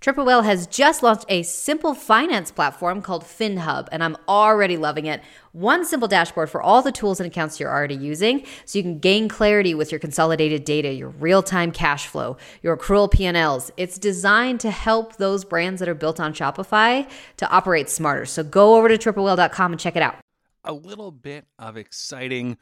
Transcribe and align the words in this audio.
Triple 0.00 0.24
Whale 0.24 0.40
has 0.40 0.66
just 0.66 1.02
launched 1.02 1.26
a 1.28 1.42
simple 1.42 1.92
finance 1.92 2.50
platform 2.50 3.02
called 3.02 3.22
FinHub, 3.22 3.86
and 3.92 4.02
I'm 4.02 4.16
already 4.26 4.78
loving 4.78 5.04
it. 5.04 5.20
One 5.52 5.84
simple 5.84 6.08
dashboard 6.08 6.48
for 6.48 6.62
all 6.62 6.80
the 6.80 6.90
tools 6.90 7.20
and 7.20 7.26
accounts 7.26 7.60
you're 7.60 7.70
already 7.70 7.96
using, 7.96 8.46
so 8.64 8.78
you 8.78 8.82
can 8.82 8.98
gain 8.98 9.28
clarity 9.28 9.74
with 9.74 9.92
your 9.92 9.98
consolidated 9.98 10.64
data, 10.64 10.90
your 10.90 11.10
real-time 11.10 11.70
cash 11.70 12.06
flow, 12.06 12.38
your 12.62 12.78
accrual 12.78 13.10
P&Ls. 13.10 13.72
It's 13.76 13.98
designed 13.98 14.60
to 14.60 14.70
help 14.70 15.16
those 15.16 15.44
brands 15.44 15.80
that 15.80 15.88
are 15.88 15.94
built 15.94 16.18
on 16.18 16.32
Shopify 16.32 17.06
to 17.36 17.50
operate 17.50 17.90
smarter. 17.90 18.24
So 18.24 18.42
go 18.42 18.76
over 18.76 18.88
to 18.88 18.96
triplewhale.com 18.96 19.72
and 19.72 19.78
check 19.78 19.96
it 19.96 20.02
out. 20.02 20.16
A 20.64 20.72
little 20.72 21.10
bit 21.10 21.44
of 21.58 21.76
exciting, 21.76 22.56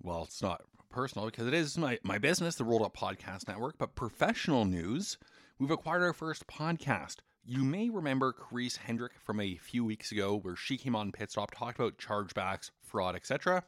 well, 0.00 0.22
it's 0.22 0.40
not 0.40 0.62
personal 0.88 1.26
because 1.26 1.48
it 1.48 1.54
is 1.54 1.76
my, 1.76 1.98
my 2.04 2.18
business, 2.18 2.54
the 2.54 2.64
Rolled 2.64 2.82
Up 2.82 2.96
Podcast 2.96 3.48
Network, 3.48 3.76
but 3.76 3.96
professional 3.96 4.64
news– 4.64 5.18
we've 5.60 5.70
acquired 5.70 6.02
our 6.02 6.14
first 6.14 6.46
podcast. 6.46 7.16
You 7.44 7.62
may 7.64 7.90
remember 7.90 8.32
Karisa 8.32 8.78
Hendrick 8.78 9.12
from 9.20 9.40
a 9.40 9.58
few 9.58 9.84
weeks 9.84 10.10
ago 10.10 10.34
where 10.36 10.56
she 10.56 10.78
came 10.78 10.96
on 10.96 11.12
Pit 11.12 11.30
Stop, 11.30 11.50
talked 11.50 11.78
about 11.78 11.98
chargebacks, 11.98 12.70
fraud, 12.82 13.14
etc. 13.14 13.62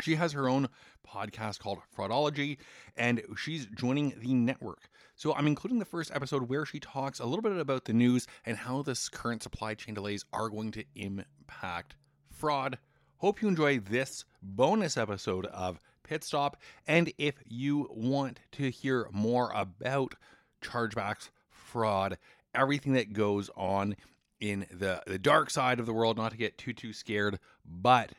She 0.00 0.14
has 0.14 0.32
her 0.32 0.48
own 0.48 0.68
podcast 1.06 1.58
called 1.58 1.80
Fraudology, 1.96 2.58
and 2.96 3.22
she's 3.36 3.66
joining 3.66 4.14
the 4.18 4.32
network. 4.32 4.88
So 5.16 5.34
I'm 5.34 5.46
including 5.46 5.78
the 5.78 5.84
first 5.84 6.10
episode 6.14 6.48
where 6.48 6.64
she 6.64 6.80
talks 6.80 7.20
a 7.20 7.26
little 7.26 7.42
bit 7.42 7.52
about 7.52 7.84
the 7.84 7.92
news 7.92 8.26
and 8.46 8.56
how 8.56 8.82
this 8.82 9.10
current 9.10 9.42
supply 9.42 9.74
chain 9.74 9.94
delays 9.94 10.24
are 10.32 10.48
going 10.48 10.72
to 10.72 10.84
impact 10.94 11.96
fraud. 12.30 12.78
Hope 13.18 13.42
you 13.42 13.48
enjoy 13.48 13.80
this 13.80 14.24
bonus 14.42 14.96
episode 14.96 15.46
of 15.46 15.78
Pit 16.04 16.24
Stop. 16.24 16.56
And 16.86 17.12
if 17.18 17.34
you 17.46 17.88
want 17.90 18.40
to 18.52 18.70
hear 18.70 19.08
more 19.12 19.50
about 19.54 20.14
chargebacks, 20.62 21.30
fraud, 21.48 22.18
everything 22.54 22.92
that 22.94 23.12
goes 23.12 23.50
on 23.56 23.96
in 24.40 24.66
the, 24.70 25.02
the 25.06 25.18
dark 25.18 25.50
side 25.50 25.80
of 25.80 25.86
the 25.86 25.92
world, 25.92 26.16
not 26.16 26.32
to 26.32 26.36
get 26.36 26.58
too, 26.58 26.72
too 26.72 26.92
scared. 26.92 27.38
But 27.64 28.12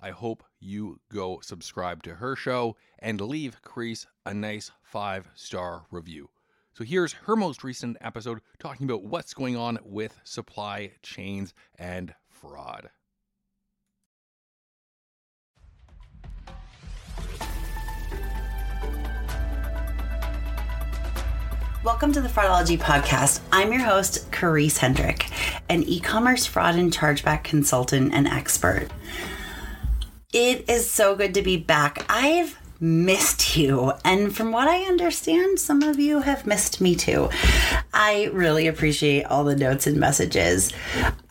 I 0.00 0.10
hope 0.10 0.44
you 0.58 1.00
go 1.12 1.40
subscribe 1.42 2.02
to 2.04 2.16
her 2.16 2.34
show 2.36 2.76
and 2.98 3.20
leave 3.20 3.60
Karisa 3.62 4.06
a 4.24 4.34
nice 4.34 4.70
five 4.82 5.28
star 5.34 5.84
review. 5.90 6.30
So 6.72 6.84
here's 6.84 7.12
her 7.12 7.36
most 7.36 7.64
recent 7.64 7.96
episode 8.00 8.40
talking 8.58 8.88
about 8.88 9.04
what's 9.04 9.34
going 9.34 9.56
on 9.56 9.78
with 9.84 10.18
supply 10.24 10.92
chains 11.02 11.52
and 11.78 12.14
fraud. 12.28 12.90
Welcome 21.82 22.12
to 22.12 22.20
the 22.20 22.28
Fraudology 22.28 22.78
Podcast. 22.78 23.40
I'm 23.50 23.72
your 23.72 23.80
host, 23.80 24.30
Karisa 24.30 24.76
Hendrick, 24.80 25.30
an 25.70 25.82
e 25.84 25.98
commerce 25.98 26.44
fraud 26.44 26.74
and 26.74 26.92
chargeback 26.92 27.42
consultant 27.42 28.12
and 28.12 28.28
expert. 28.28 28.88
It 30.30 30.68
is 30.68 30.90
so 30.90 31.16
good 31.16 31.32
to 31.32 31.40
be 31.40 31.56
back. 31.56 32.04
I've 32.10 32.59
missed 32.80 33.56
you. 33.58 33.92
And 34.04 34.34
from 34.34 34.52
what 34.52 34.66
I 34.66 34.84
understand, 34.84 35.60
some 35.60 35.82
of 35.82 35.98
you 35.98 36.20
have 36.20 36.46
missed 36.46 36.80
me 36.80 36.94
too. 36.94 37.28
I 37.92 38.30
really 38.32 38.66
appreciate 38.66 39.24
all 39.24 39.44
the 39.44 39.54
notes 39.54 39.86
and 39.86 39.98
messages. 39.98 40.72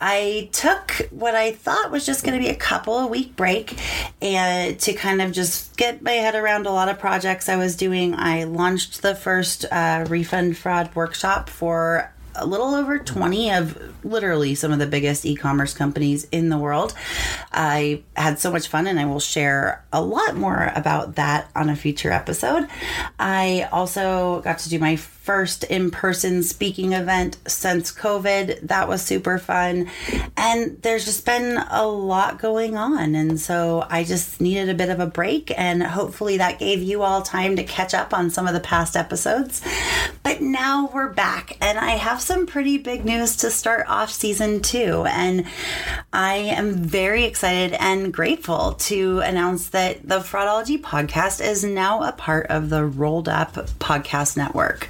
I 0.00 0.48
took 0.52 1.08
what 1.10 1.34
I 1.34 1.52
thought 1.52 1.90
was 1.90 2.06
just 2.06 2.24
going 2.24 2.38
to 2.38 2.44
be 2.44 2.50
a 2.50 2.56
couple 2.56 2.94
of 2.94 3.10
week 3.10 3.34
break 3.34 3.78
and 4.22 4.78
to 4.80 4.92
kind 4.92 5.20
of 5.20 5.32
just 5.32 5.76
get 5.76 6.02
my 6.02 6.12
head 6.12 6.36
around 6.36 6.66
a 6.66 6.70
lot 6.70 6.88
of 6.88 6.98
projects 6.98 7.48
I 7.48 7.56
was 7.56 7.76
doing. 7.76 8.14
I 8.14 8.44
launched 8.44 9.02
the 9.02 9.16
first 9.16 9.64
uh, 9.72 10.06
refund 10.08 10.56
fraud 10.56 10.94
workshop 10.94 11.50
for 11.50 12.12
a 12.34 12.46
little 12.46 12.74
over 12.74 12.98
20 12.98 13.52
of 13.52 14.04
literally 14.04 14.54
some 14.54 14.72
of 14.72 14.78
the 14.78 14.86
biggest 14.86 15.26
e-commerce 15.26 15.74
companies 15.74 16.24
in 16.32 16.48
the 16.48 16.58
world. 16.58 16.94
I 17.52 18.02
had 18.16 18.38
so 18.38 18.50
much 18.50 18.68
fun 18.68 18.86
and 18.86 18.98
I 18.98 19.04
will 19.04 19.20
share 19.20 19.84
a 19.92 20.02
lot 20.02 20.36
more 20.36 20.72
about 20.74 21.16
that 21.16 21.50
on 21.54 21.68
a 21.68 21.76
future 21.76 22.10
episode. 22.10 22.66
I 23.18 23.68
also 23.72 24.40
got 24.42 24.58
to 24.60 24.68
do 24.68 24.78
my 24.78 24.96
first 25.30 25.62
in 25.62 25.92
person 25.92 26.42
speaking 26.42 26.92
event 26.92 27.36
since 27.46 27.92
COVID. 27.92 28.62
That 28.62 28.88
was 28.88 29.00
super 29.00 29.38
fun. 29.38 29.88
And 30.36 30.82
there's 30.82 31.04
just 31.04 31.24
been 31.24 31.56
a 31.70 31.86
lot 31.86 32.40
going 32.40 32.76
on. 32.76 33.14
And 33.14 33.38
so 33.38 33.86
I 33.88 34.02
just 34.02 34.40
needed 34.40 34.68
a 34.68 34.74
bit 34.74 34.88
of 34.88 34.98
a 34.98 35.06
break. 35.06 35.56
And 35.56 35.84
hopefully 35.84 36.38
that 36.38 36.58
gave 36.58 36.82
you 36.82 37.02
all 37.02 37.22
time 37.22 37.54
to 37.54 37.62
catch 37.62 37.94
up 37.94 38.12
on 38.12 38.30
some 38.30 38.48
of 38.48 38.54
the 38.54 38.58
past 38.60 38.96
episodes. 38.96 39.62
But 40.24 40.42
now 40.42 40.90
we're 40.92 41.10
back. 41.10 41.56
And 41.60 41.78
I 41.78 41.90
have 41.90 42.20
some 42.20 42.44
pretty 42.44 42.76
big 42.78 43.04
news 43.04 43.36
to 43.36 43.50
start 43.52 43.86
off 43.86 44.10
season 44.10 44.60
two. 44.62 45.04
And 45.06 45.46
I 46.12 46.34
am 46.34 46.74
very 46.74 47.22
excited 47.22 47.76
and 47.78 48.12
grateful 48.12 48.72
to 48.72 49.20
announce 49.20 49.68
that 49.68 50.08
the 50.08 50.18
Fraudology 50.18 50.80
podcast 50.80 51.40
is 51.40 51.62
now 51.62 52.02
a 52.02 52.10
part 52.10 52.48
of 52.48 52.68
the 52.68 52.84
Rolled 52.84 53.28
Up 53.28 53.52
Podcast 53.78 54.36
Network 54.36 54.88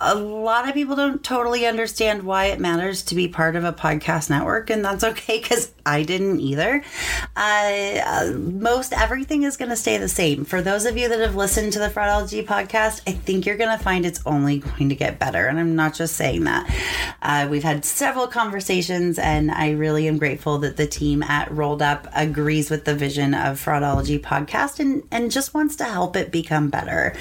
a 0.00 0.14
lot 0.14 0.68
of 0.68 0.74
people 0.74 0.96
don't 0.96 1.22
totally 1.22 1.66
understand 1.66 2.22
why 2.22 2.46
it 2.46 2.60
matters 2.60 3.02
to 3.04 3.14
be 3.14 3.28
part 3.28 3.56
of 3.56 3.64
a 3.64 3.72
podcast 3.72 4.30
network, 4.30 4.70
and 4.70 4.84
that's 4.84 5.04
okay 5.04 5.40
because 5.40 5.72
I 5.84 6.02
didn't 6.02 6.40
either. 6.40 6.82
Uh, 7.34 8.32
most 8.36 8.92
everything 8.92 9.42
is 9.42 9.56
going 9.56 9.70
to 9.70 9.76
stay 9.76 9.98
the 9.98 10.08
same. 10.08 10.44
For 10.44 10.62
those 10.62 10.86
of 10.86 10.96
you 10.96 11.08
that 11.08 11.20
have 11.20 11.34
listened 11.34 11.72
to 11.74 11.78
the 11.78 11.88
Fraudology 11.88 12.44
podcast, 12.44 13.02
I 13.06 13.12
think 13.12 13.46
you're 13.46 13.56
going 13.56 13.76
to 13.76 13.82
find 13.82 14.06
it's 14.06 14.20
only 14.26 14.58
going 14.58 14.88
to 14.88 14.94
get 14.94 15.18
better. 15.18 15.46
And 15.46 15.58
I'm 15.58 15.74
not 15.74 15.94
just 15.94 16.16
saying 16.16 16.44
that. 16.44 16.68
Uh, 17.20 17.48
we've 17.50 17.62
had 17.62 17.84
several 17.84 18.26
conversations, 18.26 19.18
and 19.18 19.50
I 19.50 19.72
really 19.72 20.08
am 20.08 20.18
grateful 20.18 20.58
that 20.58 20.76
the 20.76 20.86
team 20.86 21.22
at 21.22 21.50
Rolled 21.50 21.82
Up 21.82 22.06
agrees 22.14 22.70
with 22.70 22.84
the 22.84 22.94
vision 22.94 23.34
of 23.34 23.62
Fraudology 23.62 24.20
podcast 24.20 24.78
and, 24.78 25.02
and 25.10 25.30
just 25.30 25.54
wants 25.54 25.76
to 25.76 25.84
help 25.84 26.16
it 26.16 26.30
become 26.30 26.70
better. 26.70 27.14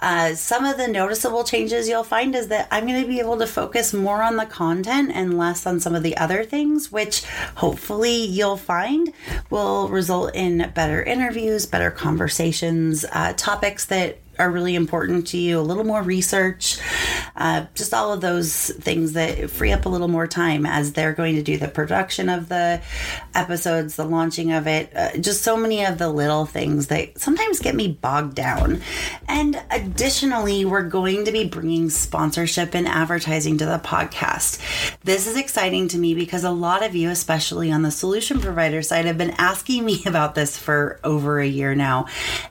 Uh, 0.00 0.34
some 0.34 0.64
of 0.64 0.76
the 0.76 0.88
noticeable 0.88 1.44
changes 1.44 1.88
you'll 1.88 2.04
find 2.04 2.34
is 2.34 2.48
that 2.48 2.68
I'm 2.70 2.86
going 2.86 3.00
to 3.00 3.08
be 3.08 3.20
able 3.20 3.38
to 3.38 3.46
focus 3.46 3.94
more 3.94 4.22
on 4.22 4.36
the 4.36 4.46
content 4.46 5.12
and 5.14 5.38
less 5.38 5.66
on 5.66 5.80
some 5.80 5.94
of 5.94 6.02
the 6.02 6.16
other 6.16 6.44
things, 6.44 6.90
which 6.90 7.24
hopefully 7.56 7.91
you'll 8.24 8.56
find 8.56 9.12
will 9.50 9.88
result 9.88 10.34
in 10.34 10.70
better 10.74 11.02
interviews, 11.02 11.66
better 11.66 11.90
conversations, 11.90 13.04
uh, 13.12 13.34
topics 13.36 13.84
that 13.86 14.18
are 14.38 14.50
really 14.50 14.74
important 14.74 15.26
to 15.28 15.36
you, 15.36 15.58
a 15.58 15.62
little 15.62 15.84
more 15.84 16.02
research, 16.02 16.78
uh, 17.36 17.66
just 17.74 17.92
all 17.92 18.12
of 18.12 18.20
those 18.20 18.70
things 18.70 19.12
that 19.12 19.50
free 19.50 19.72
up 19.72 19.84
a 19.84 19.88
little 19.88 20.08
more 20.08 20.26
time 20.26 20.64
as 20.64 20.92
they're 20.92 21.12
going 21.12 21.34
to 21.34 21.42
do 21.42 21.58
the 21.58 21.68
production 21.68 22.28
of 22.28 22.48
the 22.48 22.80
episodes, 23.34 23.96
the 23.96 24.04
launching 24.04 24.52
of 24.52 24.66
it, 24.66 24.90
uh, 24.96 25.16
just 25.18 25.42
so 25.42 25.56
many 25.56 25.84
of 25.84 25.98
the 25.98 26.08
little 26.08 26.46
things 26.46 26.86
that 26.86 27.18
sometimes 27.18 27.60
get 27.60 27.74
me 27.74 27.88
bogged 27.88 28.34
down. 28.34 28.80
And 29.28 29.62
additionally, 29.70 30.64
we're 30.64 30.88
going 30.88 31.24
to 31.26 31.32
be 31.32 31.46
bringing 31.46 31.90
sponsorship 31.90 32.74
and 32.74 32.88
advertising 32.88 33.58
to 33.58 33.66
the 33.66 33.78
podcast. 33.78 34.60
This 35.04 35.26
is 35.26 35.36
exciting 35.36 35.88
to 35.88 35.98
me 35.98 36.14
because 36.14 36.44
a 36.44 36.50
lot 36.50 36.82
of 36.82 36.94
you, 36.94 37.10
especially 37.10 37.70
on 37.70 37.82
the 37.82 37.90
solution 37.90 38.40
provider 38.40 38.82
side, 38.82 39.04
have 39.04 39.18
been 39.18 39.34
asking 39.38 39.84
me 39.84 40.02
about 40.06 40.34
this 40.34 40.56
for 40.56 41.00
over 41.04 41.38
a 41.38 41.46
year 41.46 41.74
now. 41.74 42.06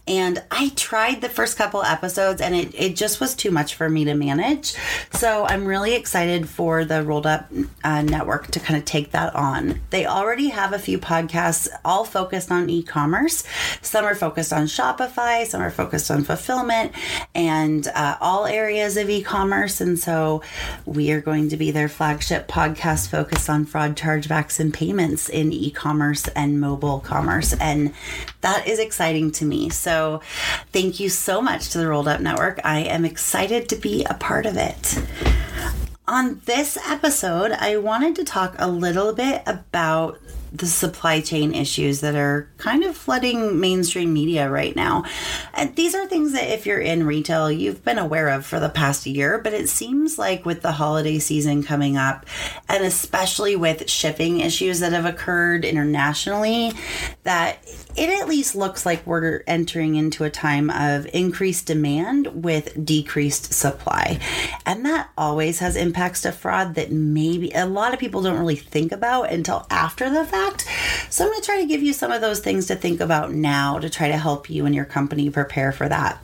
And 0.08 0.44
I 0.52 0.70
tried 0.76 1.22
the 1.22 1.30
first 1.30 1.58
couple 1.58 1.71
couple 1.72 1.84
episodes 1.86 2.42
and 2.42 2.54
it, 2.54 2.76
it 2.76 2.98
just 2.98 3.22
was 3.22 3.34
too 3.34 3.50
much 3.50 3.76
for 3.76 3.88
me 3.88 4.04
to 4.04 4.14
manage. 4.14 4.76
So 5.14 5.46
I'm 5.46 5.66
really 5.66 5.94
excited 5.94 6.50
for 6.50 6.84
the 6.84 7.02
Rolled 7.02 7.26
Up 7.26 7.50
uh, 7.82 8.02
Network 8.02 8.48
to 8.48 8.60
kind 8.60 8.78
of 8.78 8.84
take 8.84 9.12
that 9.12 9.34
on. 9.34 9.80
They 9.90 10.06
already 10.06 10.50
have 10.50 10.74
a 10.74 10.80
few 10.80 11.00
podcasts 11.00 11.70
all 11.86 12.04
focused 12.04 12.52
on 12.52 12.70
e 12.70 12.84
commerce. 12.84 13.46
Some 13.82 14.04
are 14.04 14.16
focused 14.16 14.52
on 14.52 14.66
Shopify, 14.66 15.46
some 15.46 15.62
are 15.62 15.72
focused 15.72 16.12
on 16.12 16.26
fulfillment 16.26 16.92
and 17.34 17.88
uh, 17.88 18.18
all 18.20 18.46
areas 18.46 18.98
of 18.98 19.10
e 19.10 19.22
commerce. 19.22 19.80
And 19.80 19.98
so 19.98 20.42
we 20.86 21.10
are 21.12 21.22
going 21.22 21.48
to 21.50 21.56
be 21.56 21.72
their 21.72 21.88
flagship 21.88 22.50
podcast 22.50 23.08
focused 23.08 23.50
on 23.50 23.64
fraud, 23.64 23.96
chargebacks, 23.96 24.60
and 24.60 24.74
payments 24.74 25.30
in 25.30 25.54
e 25.54 25.72
commerce 25.72 26.28
and 26.36 26.60
mobile 26.60 27.00
commerce. 27.00 27.54
And 27.54 27.94
that 28.42 28.68
is 28.68 28.78
exciting 28.78 29.32
to 29.34 29.46
me. 29.46 29.70
So 29.70 30.22
thank 30.74 31.00
you 31.00 31.08
so 31.08 31.42
much 31.42 31.61
to 31.70 31.78
the 31.78 31.88
Rolled 31.88 32.08
Up 32.08 32.22
Network. 32.22 32.60
I 32.64 32.80
am 32.80 33.06
excited 33.06 33.70
to 33.70 33.76
be 33.76 34.04
a 34.06 34.14
part 34.14 34.46
of 34.46 34.58
it. 34.58 35.02
On 36.08 36.42
this 36.46 36.78
episode, 36.88 37.52
I 37.52 37.78
wanted 37.78 38.16
to 38.18 38.24
talk 38.24 38.56
a 38.58 38.68
little 38.68 39.14
bit 39.14 39.44
about 39.46 40.20
the 40.52 40.68
supply 40.68 41.22
chain 41.22 41.54
issues 41.54 42.02
that 42.02 42.16
are 42.16 42.50
kind 42.58 42.84
of 42.84 42.98
flooding 42.98 43.60
mainstream 43.60 44.14
media 44.14 44.50
right 44.50 44.76
now. 44.76 45.06
And 45.54 45.74
these 45.76 45.96
are 45.96 46.06
things 46.08 46.34
that 46.34 46.54
if 46.54 46.66
you're 46.66 46.82
in 46.82 47.06
retail, 47.06 47.50
you've 47.50 47.86
been 47.86 47.98
aware 47.98 48.28
of 48.28 48.46
for 48.46 48.60
the 48.60 48.70
past 48.70 49.06
year, 49.06 49.40
but 49.40 49.54
it 49.54 49.70
seems 49.70 50.18
like 50.18 50.46
with 50.46 50.62
the 50.62 50.74
holiday 50.74 51.20
season 51.20 51.64
coming 51.64 51.96
up, 51.96 52.26
and 52.68 52.84
especially 52.84 53.56
with 53.56 53.90
shipping 53.90 54.42
issues 54.42 54.82
that 54.82 54.92
have 54.92 55.06
occurred 55.06 55.64
internationally, 55.64 56.74
that 57.24 57.66
it 57.96 58.10
at 58.10 58.28
least 58.28 58.54
looks 58.54 58.86
like 58.86 59.06
we're 59.06 59.44
entering 59.48 59.96
into 59.96 60.26
a 60.26 60.30
time 60.30 60.70
of 60.70 61.08
increased 61.14 61.66
demand 61.66 62.44
with 62.44 62.86
decreased 62.86 63.54
supply. 63.54 64.20
And 64.66 64.86
that 64.86 65.10
always 65.18 65.60
has 65.60 65.78
impacts 65.78 66.22
to 66.24 66.32
fraud 66.32 66.76
that 66.76 66.92
maybe 66.92 67.52
a 67.52 67.66
lot 67.66 67.94
of 67.94 68.00
people 68.00 68.22
don't 68.22 68.40
really 68.40 68.56
think 68.58 68.92
about 68.92 69.32
until 69.32 69.66
after 69.70 70.10
the 70.10 70.26
fact. 70.26 70.41
So 71.10 71.26
I'm 71.26 71.32
going 71.32 71.42
to 71.42 71.46
try 71.46 71.62
to 71.62 71.68
give 71.68 71.84
you 71.84 71.94
some 71.94 72.12
of 72.12 72.22
those 72.22 72.40
things 72.40 72.68
to 72.68 72.76
think 72.76 73.02
about 73.02 73.34
now 73.34 73.80
to 73.80 73.90
try 73.90 74.08
to 74.08 74.18
help 74.18 74.50
you 74.50 74.66
and 74.66 74.74
your 74.74 74.86
company 74.86 75.30
prepare 75.30 75.72
for 75.72 75.90
that. 75.90 76.20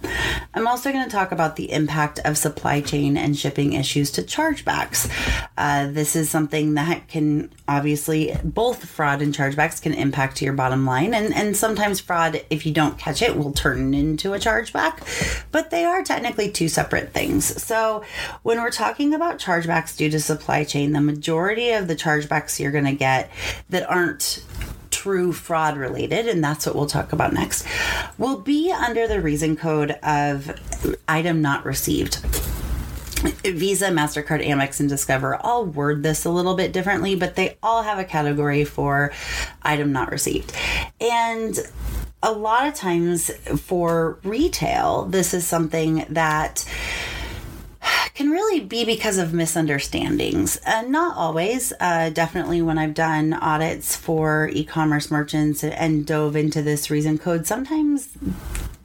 I'm 0.53 0.65
also 0.65 0.91
going 0.91 1.03
to 1.03 1.11
talk 1.11 1.31
about 1.31 1.55
the 1.57 1.71
impact 1.71 2.19
of 2.19 2.37
supply 2.37 2.81
chain 2.81 3.17
and 3.17 3.37
shipping 3.37 3.73
issues 3.73 4.11
to 4.11 4.21
chargebacks. 4.23 5.11
Uh, 5.57 5.87
this 5.91 6.15
is 6.15 6.29
something 6.29 6.75
that 6.75 7.09
can 7.09 7.49
obviously 7.67 8.33
both 8.43 8.85
fraud 8.85 9.21
and 9.21 9.35
chargebacks 9.35 9.81
can 9.81 9.93
impact 9.93 10.41
your 10.41 10.53
bottom 10.53 10.85
line 10.85 11.13
and 11.13 11.33
and 11.33 11.57
sometimes 11.57 11.99
fraud 11.99 12.41
if 12.49 12.65
you 12.65 12.71
don't 12.71 12.97
catch 12.97 13.21
it 13.21 13.35
will 13.35 13.51
turn 13.51 13.93
into 13.93 14.33
a 14.33 14.39
chargeback 14.39 15.43
but 15.51 15.69
they 15.69 15.83
are 15.83 16.01
technically 16.01 16.49
two 16.49 16.69
separate 16.69 17.11
things 17.11 17.61
so 17.61 18.03
when 18.43 18.61
we're 18.61 18.71
talking 18.71 19.13
about 19.13 19.37
chargebacks 19.37 19.97
due 19.97 20.09
to 20.09 20.19
supply 20.19 20.63
chain 20.63 20.93
the 20.93 21.01
majority 21.01 21.71
of 21.71 21.89
the 21.89 21.95
chargebacks 21.95 22.57
you're 22.57 22.71
going 22.71 22.85
to 22.85 22.93
get 22.93 23.29
that 23.69 23.87
aren't 23.89 24.06
true 24.89 25.31
fraud 25.31 25.77
related, 25.77 26.27
and 26.27 26.43
that's 26.43 26.65
what 26.65 26.75
we'll 26.75 26.85
talk 26.85 27.13
about 27.13 27.33
next, 27.33 27.65
will 28.17 28.39
be 28.39 28.71
under 28.71 29.07
the 29.07 29.21
reason 29.21 29.55
code 29.55 29.91
of 30.03 30.51
item 31.07 31.41
not 31.41 31.65
received. 31.65 32.17
Visa, 33.43 33.87
MasterCard, 33.87 34.45
Amex, 34.45 34.79
and 34.79 34.87
Discover 34.87 35.37
all 35.37 35.65
word 35.65 36.03
this 36.03 36.25
a 36.25 36.29
little 36.29 36.55
bit 36.55 36.71
differently, 36.71 37.15
but 37.15 37.35
they 37.35 37.57
all 37.63 37.81
have 37.83 37.97
a 37.97 38.03
category 38.03 38.63
for 38.63 39.11
item 39.63 39.91
not 39.91 40.11
received. 40.11 40.53
And 41.01 41.57
a 42.21 42.31
lot 42.31 42.67
of 42.67 42.75
times 42.75 43.31
for 43.61 44.19
retail, 44.23 45.05
this 45.05 45.33
is 45.33 45.47
something 45.47 46.05
that 46.09 46.65
can 48.17 48.31
really 48.31 48.59
be 48.59 48.83
because 48.83 49.19
of 49.19 49.31
misunderstandings. 49.31 50.57
Uh, 50.65 50.81
not 50.81 51.15
always. 51.15 51.71
Uh, 51.79 52.09
definitely, 52.09 52.63
when 52.63 52.79
I've 52.79 52.95
done 52.95 53.31
audits 53.33 53.95
for 53.95 54.49
e 54.51 54.63
commerce 54.63 55.11
merchants 55.11 55.63
and 55.63 56.03
dove 56.03 56.35
into 56.35 56.63
this 56.63 56.89
reason 56.89 57.19
code, 57.19 57.45
sometimes 57.45 58.09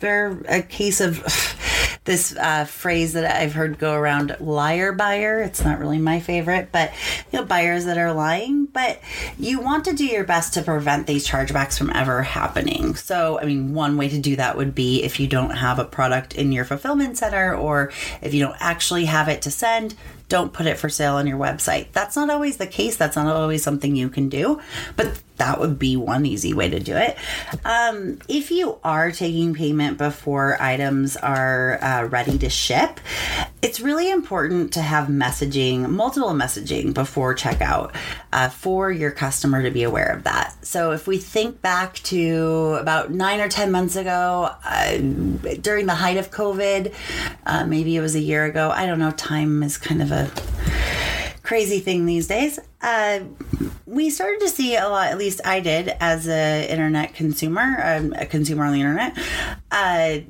they're 0.01 0.37
a 0.51 0.61
case 0.61 1.01
of 1.01 1.21
this 2.05 2.35
uh, 2.37 2.65
phrase 2.65 3.13
that 3.13 3.25
I've 3.25 3.53
heard 3.53 3.79
go 3.79 3.95
around 3.95 4.37
liar 4.41 4.93
buyer. 4.93 5.41
It's 5.41 5.65
not 5.65 5.79
really 5.79 5.99
my 5.99 6.19
favorite, 6.19 6.71
but 6.73 6.93
you 7.31 7.39
know, 7.39 7.45
buyers 7.45 7.85
that 7.85 7.97
are 7.97 8.13
lying. 8.13 8.67
But 8.67 9.01
you 9.39 9.61
want 9.61 9.85
to 9.85 9.93
do 9.93 10.05
your 10.05 10.25
best 10.25 10.55
to 10.55 10.63
prevent 10.63 11.07
these 11.07 11.27
chargebacks 11.27 11.79
from 11.79 11.91
ever 11.95 12.23
happening. 12.23 12.97
So, 12.97 13.39
I 13.39 13.45
mean, 13.45 13.73
one 13.73 13.97
way 13.97 14.09
to 14.09 14.19
do 14.19 14.37
that 14.37 14.57
would 14.57 14.75
be 14.75 15.03
if 15.05 15.21
you 15.21 15.29
don't 15.29 15.51
have 15.51 15.79
a 15.79 15.85
product 15.85 16.35
in 16.35 16.51
your 16.51 16.65
fulfillment 16.65 17.19
center 17.19 17.55
or 17.55 17.93
if 18.21 18.35
you 18.35 18.45
don't 18.45 18.57
actually 18.59 19.05
have 19.05 19.29
it 19.29 19.43
to 19.43 19.51
send, 19.51 19.95
don't 20.29 20.53
put 20.53 20.67
it 20.67 20.79
for 20.79 20.89
sale 20.89 21.15
on 21.15 21.27
your 21.27 21.39
website. 21.39 21.93
That's 21.93 22.17
not 22.17 22.31
always 22.31 22.57
the 22.57 22.67
case. 22.67 22.97
That's 22.97 23.17
not 23.17 23.27
always 23.27 23.63
something 23.63 23.95
you 23.95 24.09
can 24.09 24.29
do, 24.29 24.61
but 24.97 25.21
that 25.43 25.59
would 25.59 25.77
be 25.77 25.97
one 25.97 26.25
easy 26.25 26.55
way 26.55 26.71
to 26.71 26.79
do 26.79 26.97
it. 26.97 27.19
Um, 27.65 28.21
if 28.29 28.53
you 28.53 28.79
are 28.85 29.11
taking 29.11 29.55
payment 29.55 29.99
before 29.99 30.57
items 30.63 31.17
are 31.17 31.83
uh, 31.83 32.05
ready 32.05 32.39
to 32.39 32.49
ship, 32.49 33.01
it's 33.61 33.81
really 33.81 34.09
important 34.09 34.73
to 34.75 34.83
have 34.83 35.09
messaging, 35.09 35.89
multiple 35.91 36.31
messaging 36.31 36.95
before 36.95 37.35
checkout 37.35 37.93
uh, 38.33 38.51
for 38.51 38.93
your 38.93 39.11
customer 39.11 39.65
to 39.65 39.73
be 39.73 39.83
aware 39.83 40.13
of 40.13 40.23
that. 40.23 40.55
So 40.65 40.93
if 40.93 41.09
we 41.09 41.19
think 41.19 41.61
back 41.61 41.95
to 42.05 42.77
about 42.81 43.11
nine 43.11 43.41
or 43.41 43.49
10 43.49 43.73
months 43.73 43.97
ago, 43.97 44.49
uh, 44.65 44.97
during 45.61 45.87
the 45.87 45.95
height 45.97 46.19
of 46.19 46.31
COVID, 46.31 46.95
uh, 47.47 47.67
maybe 47.67 47.97
it 47.97 48.01
was 48.01 48.15
a 48.15 48.21
year 48.21 48.45
ago, 48.45 48.71
I 48.71 48.87
don't 48.87 49.01
know, 49.01 49.11
time 49.11 49.65
is 49.65 49.77
kind 49.77 50.03
of 50.03 50.13
a 50.13 50.31
crazy 51.53 51.81
thing 51.81 52.07
these 52.07 52.29
days. 52.29 52.59
Uh, 52.81 53.21
we 53.85 54.09
started 54.09 54.41
to 54.41 54.49
see 54.49 54.75
a 54.75 54.89
lot. 54.89 55.09
At 55.09 55.19
least 55.19 55.43
I 55.45 55.61
did 55.61 55.95
as 56.01 56.27
an 56.27 56.65
internet 56.65 57.13
consumer, 57.13 57.79
um, 57.85 58.15
a 58.17 58.25
consumer 58.25 58.65
on 58.65 58.73
the 58.73 58.81
internet. 58.81 59.19
Uh, 59.71 60.21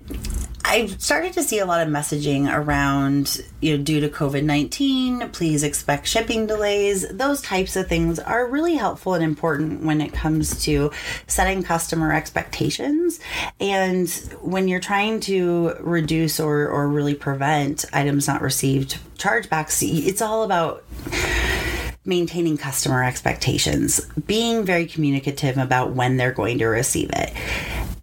I 0.65 0.87
started 0.87 1.33
to 1.35 1.43
see 1.43 1.59
a 1.59 1.67
lot 1.67 1.87
of 1.87 1.93
messaging 1.93 2.53
around, 2.53 3.41
you 3.61 3.77
know, 3.77 3.83
due 3.83 4.01
to 4.01 4.09
COVID 4.09 4.43
19, 4.45 5.29
please 5.31 5.63
expect 5.63 6.07
shipping 6.07 6.47
delays. 6.47 7.07
Those 7.09 7.43
types 7.43 7.77
of 7.77 7.89
things 7.89 8.19
are 8.19 8.47
really 8.47 8.75
helpful 8.75 9.15
and 9.15 9.23
important 9.23 9.85
when 9.85 10.01
it 10.01 10.13
comes 10.13 10.65
to 10.65 10.91
setting 11.27 11.63
customer 11.63 12.13
expectations. 12.13 13.21
And 13.61 14.09
when 14.41 14.67
you're 14.67 14.81
trying 14.81 15.21
to 15.21 15.77
reduce 15.81 16.41
or, 16.41 16.69
or 16.69 16.89
really 16.89 17.15
prevent 17.15 17.85
items 17.93 18.27
not 18.27 18.41
received 18.41 18.99
chargebacks, 19.19 19.83
it's 19.83 20.23
all 20.23 20.43
about 20.43 20.85
maintaining 22.05 22.57
customer 22.57 23.05
expectations, 23.05 24.01
being 24.27 24.65
very 24.65 24.87
communicative 24.87 25.57
about 25.57 25.93
when 25.93 26.17
they're 26.17 26.33
going 26.33 26.59
to 26.59 26.67
receive 26.67 27.11
it 27.13 27.33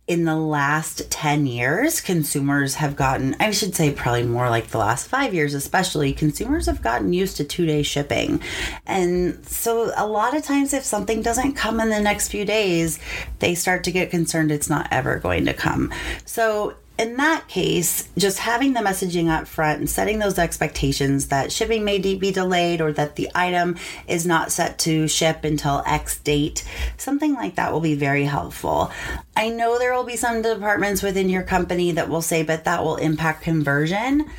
in 0.09 0.25
the 0.25 0.35
last 0.35 1.11
10 1.11 1.45
years, 1.45 2.01
consumers 2.01 2.73
have 2.73 2.95
gotten, 2.95 3.35
I 3.39 3.51
should 3.51 3.75
say, 3.75 3.91
probably 3.91 4.23
more 4.23 4.49
like 4.49 4.69
the 4.69 4.79
last 4.79 5.07
five 5.07 5.35
years, 5.35 5.53
especially, 5.53 6.13
consumers 6.13 6.65
have 6.65 6.81
gotten 6.81 7.13
used 7.13 7.37
to 7.37 7.43
two 7.43 7.67
day 7.67 7.83
shipping. 7.83 8.41
And 8.87 9.47
so, 9.47 9.91
a 9.95 10.07
lot 10.07 10.35
of 10.35 10.43
times, 10.43 10.73
if 10.73 10.83
something 10.83 11.21
doesn't 11.21 11.53
come 11.53 11.79
in 11.79 11.89
the 11.89 11.99
next 11.99 12.29
few 12.29 12.43
days, 12.43 12.97
they 13.37 13.53
start 13.53 13.83
to 13.83 13.91
get 13.91 14.09
concerned 14.09 14.51
it's 14.51 14.67
not 14.67 14.87
ever 14.89 15.19
going 15.19 15.45
to 15.45 15.53
come. 15.53 15.93
So, 16.25 16.73
in 16.99 17.15
that 17.15 17.47
case, 17.47 18.09
just 18.17 18.39
having 18.39 18.73
the 18.73 18.81
messaging 18.81 19.29
up 19.29 19.47
front 19.47 19.79
and 19.79 19.89
setting 19.89 20.19
those 20.19 20.37
expectations 20.37 21.27
that 21.27 21.49
shipping 21.49 21.85
may 21.85 21.97
be 21.97 22.31
delayed 22.31 22.81
or 22.81 22.91
that 22.91 23.15
the 23.15 23.29
item 23.33 23.77
is 24.05 24.25
not 24.25 24.51
set 24.51 24.77
to 24.79 25.07
ship 25.07 25.45
until 25.45 25.81
X 25.85 26.19
date, 26.19 26.65
something 26.97 27.33
like 27.35 27.55
that 27.55 27.71
will 27.71 27.79
be 27.79 27.95
very 27.95 28.25
helpful. 28.25 28.91
I 29.37 29.47
know 29.47 29.79
there 29.79 29.93
will 29.93 30.03
be 30.03 30.17
some 30.17 30.41
departments 30.41 31.01
within 31.01 31.29
your 31.29 31.43
company 31.43 31.93
that 31.93 32.09
will 32.09 32.21
say, 32.21 32.43
but 32.43 32.65
that 32.65 32.83
will 32.83 32.97
impact 32.97 33.43
conversion 33.43 34.29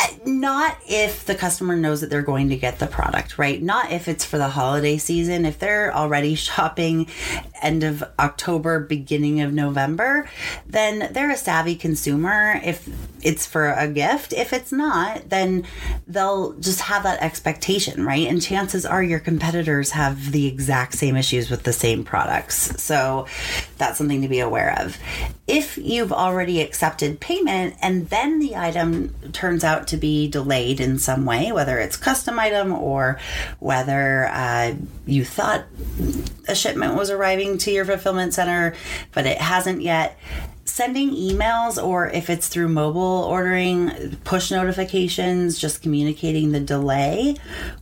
uh, 0.00 0.06
not 0.24 0.78
if 0.88 1.26
the 1.26 1.34
customer 1.34 1.76
knows 1.76 2.00
that 2.00 2.08
they're 2.08 2.22
going 2.22 2.48
to 2.48 2.56
get 2.56 2.78
the 2.78 2.86
product, 2.86 3.36
right? 3.38 3.62
Not 3.62 3.92
if 3.92 4.08
it's 4.08 4.24
for 4.24 4.38
the 4.38 4.48
holiday 4.48 4.96
season. 4.96 5.44
If 5.44 5.58
they're 5.58 5.94
already 5.94 6.34
shopping 6.36 7.08
end 7.62 7.84
of 7.84 8.02
October, 8.18 8.80
beginning 8.80 9.40
of 9.40 9.52
November, 9.52 10.28
then 10.66 11.10
they're 11.12 11.30
a 11.30 11.36
savvy 11.36 11.76
consumer. 11.76 12.60
If 12.64 12.88
it's 13.22 13.46
for 13.46 13.70
a 13.72 13.88
gift, 13.88 14.32
if 14.32 14.52
it's 14.52 14.72
not, 14.72 15.28
then 15.28 15.64
they'll 16.06 16.52
just 16.54 16.80
have 16.80 17.02
that 17.02 17.22
expectation, 17.22 18.04
right? 18.04 18.26
And 18.26 18.40
chances 18.40 18.86
are 18.86 19.02
your 19.02 19.20
competitors 19.20 19.90
have 19.90 20.32
the 20.32 20.46
exact 20.46 20.94
same 20.94 21.16
issues 21.16 21.50
with 21.50 21.64
the 21.64 21.72
same 21.72 22.04
products. 22.04 22.82
So 22.82 23.26
that's 23.78 23.98
something 23.98 24.22
to 24.22 24.28
be 24.28 24.40
aware 24.40 24.78
of. 24.80 24.98
If 25.46 25.76
you've 25.78 26.12
already 26.12 26.60
accepted 26.60 27.20
payment 27.20 27.74
and 27.82 28.08
then 28.08 28.38
the 28.38 28.56
item 28.56 29.14
turns 29.32 29.64
out 29.64 29.88
to 29.88 29.96
be 29.96 30.28
delayed 30.28 30.80
in 30.80 30.98
some 30.98 31.24
way, 31.24 31.52
whether 31.52 31.78
it's 31.78 31.96
custom 31.96 32.38
item 32.38 32.72
or 32.72 33.18
whether 33.58 34.26
uh, 34.26 34.74
you 35.10 35.24
thought 35.24 35.64
a 36.48 36.54
shipment 36.54 36.94
was 36.94 37.10
arriving 37.10 37.58
to 37.58 37.70
your 37.70 37.84
fulfillment 37.84 38.34
center, 38.34 38.74
but 39.12 39.26
it 39.26 39.38
hasn't 39.38 39.82
yet. 39.82 40.18
Sending 40.64 41.10
emails, 41.10 41.82
or 41.82 42.08
if 42.10 42.30
it's 42.30 42.46
through 42.46 42.68
mobile 42.68 43.00
ordering, 43.00 44.16
push 44.22 44.52
notifications, 44.52 45.58
just 45.58 45.82
communicating 45.82 46.52
the 46.52 46.60
delay 46.60 47.34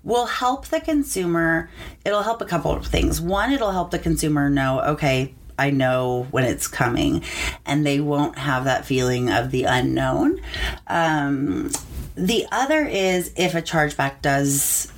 will 0.02 0.24
help 0.24 0.66
the 0.68 0.80
consumer. 0.80 1.68
It'll 2.04 2.22
help 2.22 2.40
a 2.40 2.46
couple 2.46 2.72
of 2.72 2.86
things. 2.86 3.20
One, 3.20 3.52
it'll 3.52 3.72
help 3.72 3.90
the 3.90 3.98
consumer 3.98 4.48
know, 4.48 4.80
okay, 4.80 5.34
I 5.58 5.70
know 5.70 6.28
when 6.30 6.44
it's 6.44 6.66
coming, 6.66 7.22
and 7.66 7.84
they 7.84 8.00
won't 8.00 8.38
have 8.38 8.64
that 8.64 8.86
feeling 8.86 9.30
of 9.30 9.50
the 9.50 9.64
unknown. 9.64 10.40
Um, 10.86 11.70
the 12.14 12.46
other 12.50 12.84
is 12.84 13.32
if 13.36 13.54
a 13.54 13.62
chargeback 13.62 14.22
does 14.22 14.90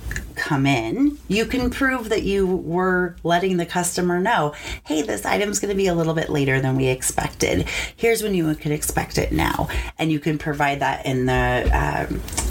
come 0.51 0.65
in, 0.65 1.17
you 1.29 1.45
can 1.45 1.69
prove 1.69 2.09
that 2.09 2.23
you 2.23 2.45
were 2.45 3.15
letting 3.23 3.55
the 3.55 3.65
customer 3.65 4.19
know, 4.19 4.53
hey, 4.83 5.01
this 5.01 5.25
item's 5.25 5.61
going 5.61 5.69
to 5.69 5.77
be 5.77 5.87
a 5.87 5.95
little 5.95 6.13
bit 6.13 6.29
later 6.29 6.59
than 6.59 6.75
we 6.75 6.87
expected. 6.87 7.65
Here's 7.95 8.21
when 8.21 8.33
you 8.33 8.53
could 8.55 8.73
expect 8.73 9.17
it 9.17 9.31
now. 9.31 9.69
And 9.97 10.11
you 10.11 10.19
can 10.19 10.37
provide 10.37 10.81
that 10.81 11.05
in 11.05 11.25
the. 11.25 12.09
Um, 12.11 12.50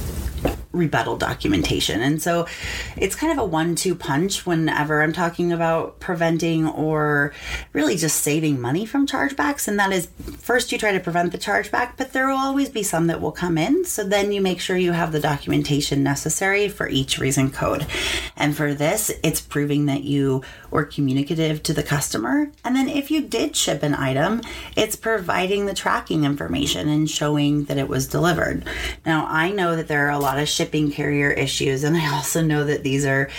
rebuttal 0.72 1.16
documentation. 1.16 2.00
And 2.00 2.22
so 2.22 2.46
it's 2.96 3.16
kind 3.16 3.32
of 3.32 3.38
a 3.38 3.44
one 3.44 3.74
two 3.74 3.94
punch 3.94 4.46
whenever 4.46 5.02
I'm 5.02 5.12
talking 5.12 5.52
about 5.52 5.98
preventing 5.98 6.68
or 6.68 7.32
really 7.72 7.96
just 7.96 8.18
saving 8.22 8.60
money 8.60 8.86
from 8.86 9.06
chargebacks. 9.06 9.66
And 9.66 9.78
that 9.78 9.92
is 9.92 10.08
first 10.38 10.70
you 10.70 10.78
try 10.78 10.92
to 10.92 11.00
prevent 11.00 11.32
the 11.32 11.38
chargeback, 11.38 11.92
but 11.96 12.12
there 12.12 12.28
will 12.28 12.36
always 12.36 12.68
be 12.68 12.82
some 12.82 13.08
that 13.08 13.20
will 13.20 13.32
come 13.32 13.58
in. 13.58 13.84
So 13.84 14.04
then 14.04 14.32
you 14.32 14.40
make 14.40 14.60
sure 14.60 14.76
you 14.76 14.92
have 14.92 15.12
the 15.12 15.20
documentation 15.20 16.02
necessary 16.02 16.68
for 16.68 16.88
each 16.88 17.18
reason 17.18 17.50
code. 17.50 17.86
And 18.36 18.56
for 18.56 18.72
this, 18.72 19.10
it's 19.22 19.40
proving 19.40 19.86
that 19.86 20.04
you 20.04 20.42
were 20.70 20.84
communicative 20.84 21.62
to 21.64 21.72
the 21.72 21.82
customer. 21.82 22.50
And 22.64 22.76
then 22.76 22.88
if 22.88 23.10
you 23.10 23.22
did 23.22 23.56
ship 23.56 23.82
an 23.82 23.94
item, 23.94 24.40
it's 24.76 24.96
providing 24.96 25.66
the 25.66 25.74
tracking 25.74 26.24
information 26.24 26.88
and 26.88 27.10
showing 27.10 27.64
that 27.64 27.78
it 27.78 27.88
was 27.88 28.06
delivered. 28.06 28.64
Now, 29.04 29.26
I 29.26 29.50
know 29.50 29.74
that 29.76 29.88
there 29.88 30.06
are 30.06 30.10
a 30.10 30.18
lot 30.18 30.38
of 30.38 30.48
shipping 30.60 30.92
carrier 30.92 31.30
issues, 31.30 31.84
and 31.84 31.96
I 31.96 32.14
also 32.14 32.42
know 32.42 32.64
that 32.64 32.82
these 32.82 33.06
are 33.06 33.30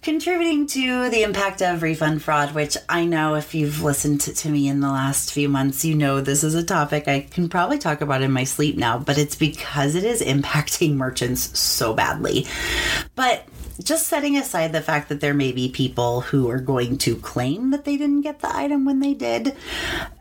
contributing 0.00 0.66
to 0.68 1.10
the 1.10 1.22
impact 1.22 1.60
of 1.60 1.82
refund 1.82 2.22
fraud, 2.22 2.54
which 2.54 2.78
I 2.88 3.04
know 3.04 3.34
if 3.34 3.54
you've 3.54 3.82
listened 3.82 4.22
to, 4.22 4.32
to 4.32 4.48
me 4.48 4.66
in 4.66 4.80
the 4.80 4.88
last 4.88 5.30
few 5.30 5.50
months, 5.50 5.84
you 5.84 5.94
know 5.94 6.22
this 6.22 6.42
is 6.42 6.54
a 6.54 6.64
topic 6.64 7.06
I 7.06 7.20
can 7.20 7.50
probably 7.50 7.78
talk 7.78 8.00
about 8.00 8.22
in 8.22 8.32
my 8.32 8.44
sleep 8.44 8.78
now, 8.78 8.98
but 8.98 9.18
it's 9.18 9.36
because 9.36 9.94
it 9.94 10.04
is 10.04 10.22
impacting 10.22 10.94
merchants 10.94 11.58
so 11.58 11.92
badly. 11.92 12.46
But 13.14 13.46
just 13.82 14.06
setting 14.06 14.36
aside 14.36 14.72
the 14.72 14.80
fact 14.80 15.08
that 15.08 15.20
there 15.20 15.34
may 15.34 15.52
be 15.52 15.68
people 15.68 16.20
who 16.20 16.48
are 16.48 16.60
going 16.60 16.96
to 16.98 17.16
claim 17.16 17.70
that 17.70 17.84
they 17.84 17.96
didn't 17.96 18.20
get 18.20 18.40
the 18.40 18.56
item 18.56 18.84
when 18.84 19.00
they 19.00 19.14
did, 19.14 19.56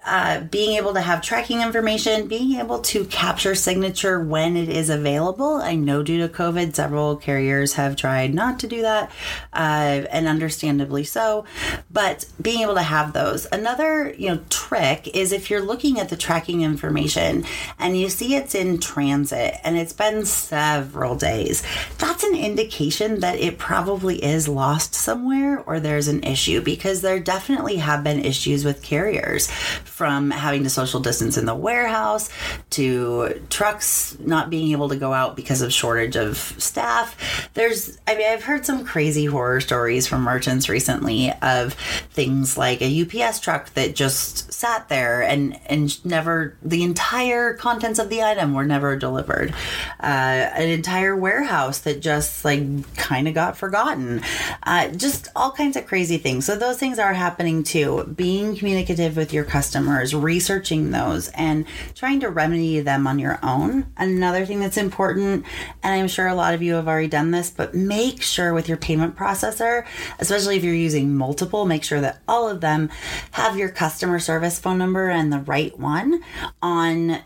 uh, 0.05 0.41
being 0.41 0.75
able 0.77 0.93
to 0.93 1.01
have 1.01 1.21
tracking 1.21 1.61
information, 1.61 2.27
being 2.27 2.59
able 2.59 2.79
to 2.79 3.05
capture 3.05 3.55
signature 3.55 4.19
when 4.19 4.57
it 4.57 4.69
is 4.69 4.89
available. 4.89 5.55
I 5.57 5.75
know 5.75 6.01
due 6.03 6.25
to 6.25 6.33
COVID, 6.33 6.75
several 6.75 7.15
carriers 7.15 7.73
have 7.73 7.95
tried 7.95 8.33
not 8.33 8.59
to 8.59 8.67
do 8.67 8.81
that, 8.81 9.11
uh, 9.53 10.05
and 10.11 10.27
understandably 10.27 11.03
so. 11.03 11.45
But 11.91 12.25
being 12.41 12.61
able 12.61 12.75
to 12.75 12.81
have 12.81 13.13
those. 13.13 13.47
Another, 13.51 14.13
you 14.17 14.29
know, 14.29 14.41
trick 14.49 15.09
is 15.15 15.31
if 15.31 15.49
you're 15.49 15.61
looking 15.61 15.99
at 15.99 16.09
the 16.09 16.17
tracking 16.17 16.61
information 16.61 17.45
and 17.77 17.97
you 17.97 18.09
see 18.09 18.35
it's 18.35 18.55
in 18.55 18.79
transit 18.79 19.55
and 19.63 19.77
it's 19.77 19.93
been 19.93 20.25
several 20.25 21.15
days, 21.15 21.63
that's 21.97 22.23
an 22.23 22.35
indication 22.35 23.19
that 23.19 23.39
it 23.43 23.57
probably 23.57 24.23
is 24.23 24.47
lost 24.47 24.95
somewhere 24.95 25.59
or 25.65 25.77
there's 25.81 26.07
an 26.07 26.23
issue 26.23 26.61
because 26.61 27.01
there 27.01 27.19
definitely 27.19 27.75
have 27.75 28.01
been 28.01 28.23
issues 28.23 28.63
with 28.63 28.81
carriers 28.81 29.51
from 29.51 30.31
having 30.31 30.63
to 30.63 30.69
social 30.69 31.01
distance 31.01 31.37
in 31.37 31.45
the 31.45 31.53
warehouse 31.53 32.29
to 32.69 33.41
trucks 33.49 34.17
not 34.21 34.49
being 34.49 34.71
able 34.71 34.87
to 34.87 34.95
go 34.95 35.11
out 35.11 35.35
because 35.35 35.61
of 35.61 35.73
shortage 35.73 36.15
of 36.15 36.37
staff. 36.37 37.49
There's, 37.53 37.99
I 38.07 38.15
mean, 38.15 38.31
I've 38.31 38.45
heard 38.45 38.65
some 38.65 38.85
crazy 38.85 39.25
horror 39.25 39.59
stories 39.59 40.07
from 40.07 40.21
merchants 40.21 40.69
recently 40.69 41.33
of 41.41 41.73
things 42.11 42.57
like 42.57 42.81
a 42.81 43.01
UPS 43.01 43.41
truck 43.41 43.73
that 43.73 43.93
just 43.93 44.53
sat 44.53 44.87
there 44.87 45.21
and 45.21 45.59
and 45.65 46.05
never 46.05 46.55
the 46.61 46.83
entire 46.83 47.55
contents 47.55 47.99
of 47.99 48.07
the 48.07 48.23
item 48.23 48.53
were 48.53 48.63
never 48.63 48.95
delivered. 48.95 49.53
Uh, 49.99 50.05
an 50.55 50.69
entire 50.69 51.13
warehouse 51.13 51.79
that 51.79 52.01
just 52.01 52.45
like 52.45 52.95
kind 52.95 53.27
of 53.27 53.32
got 53.33 53.57
forgotten. 53.57 54.21
Uh, 54.63 54.89
just 54.89 55.27
all 55.35 55.51
kinds 55.51 55.75
of 55.75 55.85
crazy 55.85 56.17
things. 56.17 56.45
So 56.45 56.55
those 56.55 56.77
things 56.77 56.99
are 56.99 57.13
happening 57.13 57.63
too. 57.63 58.13
Being 58.15 58.55
communicative 58.55 59.17
with 59.17 59.33
your 59.33 59.43
customers, 59.43 60.15
researching 60.15 60.91
those, 60.91 61.29
and 61.29 61.65
trying 61.95 62.19
to 62.21 62.29
remedy 62.29 62.79
them 62.79 63.07
on 63.07 63.19
your 63.19 63.39
own. 63.43 63.87
Another 63.97 64.45
thing 64.45 64.59
that's 64.59 64.77
important, 64.77 65.45
and 65.81 65.93
I'm 65.93 66.07
sure 66.07 66.27
a 66.27 66.35
lot 66.35 66.53
of 66.53 66.61
you 66.61 66.75
have 66.75 66.87
already 66.87 67.07
done 67.07 67.31
this, 67.31 67.49
but 67.49 67.75
make 67.75 68.21
sure 68.21 68.53
with 68.53 68.67
your 68.69 68.77
payment 68.77 69.15
processor, 69.15 69.85
especially 70.19 70.57
if 70.57 70.63
you're 70.63 70.73
using 70.73 71.15
multiple, 71.15 71.65
make 71.65 71.83
sure 71.83 72.01
that 72.01 72.21
all 72.27 72.49
of 72.49 72.61
them 72.61 72.89
have 73.31 73.57
your 73.57 73.69
customer 73.69 74.19
service 74.19 74.59
phone 74.59 74.77
number 74.77 75.09
and 75.09 75.33
the 75.33 75.39
right 75.39 75.77
one 75.77 76.21
on 76.61 77.21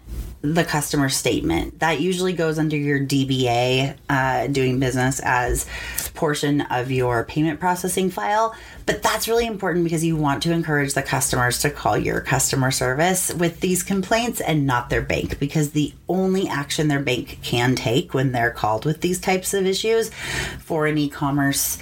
the 0.54 0.63
customer 0.63 1.10
statement. 1.10 1.80
That 1.80 2.00
usually 2.00 2.34
goes 2.34 2.60
under 2.60 2.75
your 2.75 3.00
DBA, 3.00 3.96
uh, 4.10 4.48
doing 4.48 4.80
business 4.80 5.20
as 5.24 5.66
portion 6.13 6.62
of 6.62 6.92
your 6.92 7.24
payment 7.24 7.60
processing 7.60 8.10
file. 8.10 8.56
But 8.86 9.04
that's 9.04 9.27
really 9.27 9.46
important 9.46 9.84
because 9.84 10.04
you 10.04 10.16
want 10.16 10.44
to 10.44 10.51
encourage 10.51 10.94
the 10.94 11.04
customers 11.04 11.60
to 11.60 11.70
call 11.70 11.98
your 11.98 12.22
customer 12.22 12.72
service 12.72 13.34
with 13.34 13.60
these 13.60 13.84
complaints 13.84 14.42
and 14.42 14.66
not 14.66 14.89
their 14.89 15.01
bank 15.01 15.39
because 15.39 15.72
the 15.72 15.94
only 16.10 16.48
action 16.48 16.88
their 16.88 17.01
bank 17.01 17.39
can 17.44 17.75
take 17.75 18.13
when 18.13 18.32
they're 18.32 18.51
called 18.51 18.86
with 18.86 19.01
these 19.01 19.20
types 19.20 19.54
of 19.54 19.66
issues 19.66 20.10
for 20.60 20.88
an 20.88 20.98
e 20.98 21.10
commerce 21.10 21.77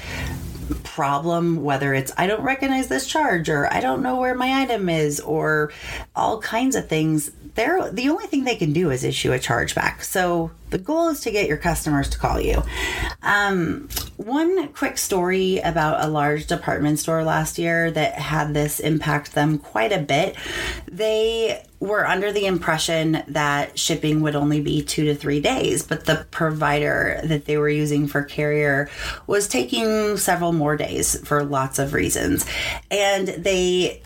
problem, 0.84 1.63
whether 1.63 1.93
it's 1.93 2.12
I 2.17 2.27
don't 2.27 2.41
recognize 2.41 2.88
this 2.88 3.07
charge 3.07 3.50
or 3.50 3.72
I 3.72 3.81
don't 3.81 4.01
know 4.01 4.17
where 4.17 4.36
my 4.36 4.62
item 4.62 4.89
is 4.89 5.19
or 5.19 5.72
all 6.15 6.39
kinds 6.41 6.75
of 6.75 6.88
things, 6.88 7.31
they're 7.55 7.89
the 7.91 8.10
only 8.10 8.27
thing 8.27 8.43
they 8.43 8.55
can 8.55 8.74
do 8.74 8.91
is 8.91 9.03
issue 9.03 9.34
a 9.34 9.39
chargeback. 9.39 10.03
So 10.03 10.51
the 10.75 10.84
goal 10.84 11.08
is 11.08 11.22
to 11.22 11.32
get 11.32 11.48
your 11.48 11.55
customers 11.55 12.10
to 12.10 12.17
call 12.17 12.38
you. 12.38 12.62
Um, 13.24 13.88
one 14.17 14.67
quick 14.74 14.98
story 14.98 15.60
about 15.60 16.03
a 16.03 16.10
large 16.10 16.48
department 16.48 17.00
store 17.00 17.24
last 17.24 17.58
year 17.58 17.89
that 17.91 18.15
had 18.15 18.53
this 18.53 18.82
impact 18.82 19.32
them 19.32 19.58
quite 19.58 19.94
a 19.94 20.00
bit. 20.00 20.36
They 20.91 21.63
were 21.79 22.05
under 22.05 22.34
the 22.34 22.46
impression 22.46 23.24
that 23.29 23.79
shipping 23.79 24.20
would 24.20 24.36
only 24.36 24.60
be 24.60 24.84
two 24.84 25.05
to 25.05 25.15
three 25.15 25.39
days, 25.39 25.82
but 25.82 26.03
the 26.03 26.27
provider 26.29 27.22
that 27.24 27.46
they 27.46 27.58
were 27.58 27.70
using 27.70 28.05
for 28.05 28.24
carrier 28.24 28.89
was 29.27 29.48
taking 29.48 30.17
several 30.17 30.51
more 30.51 30.75
days 30.75 31.17
for 31.25 31.46
lots 31.46 31.79
of 31.79 31.94
reasons. 31.94 32.46
And 32.91 33.29
they 33.29 34.01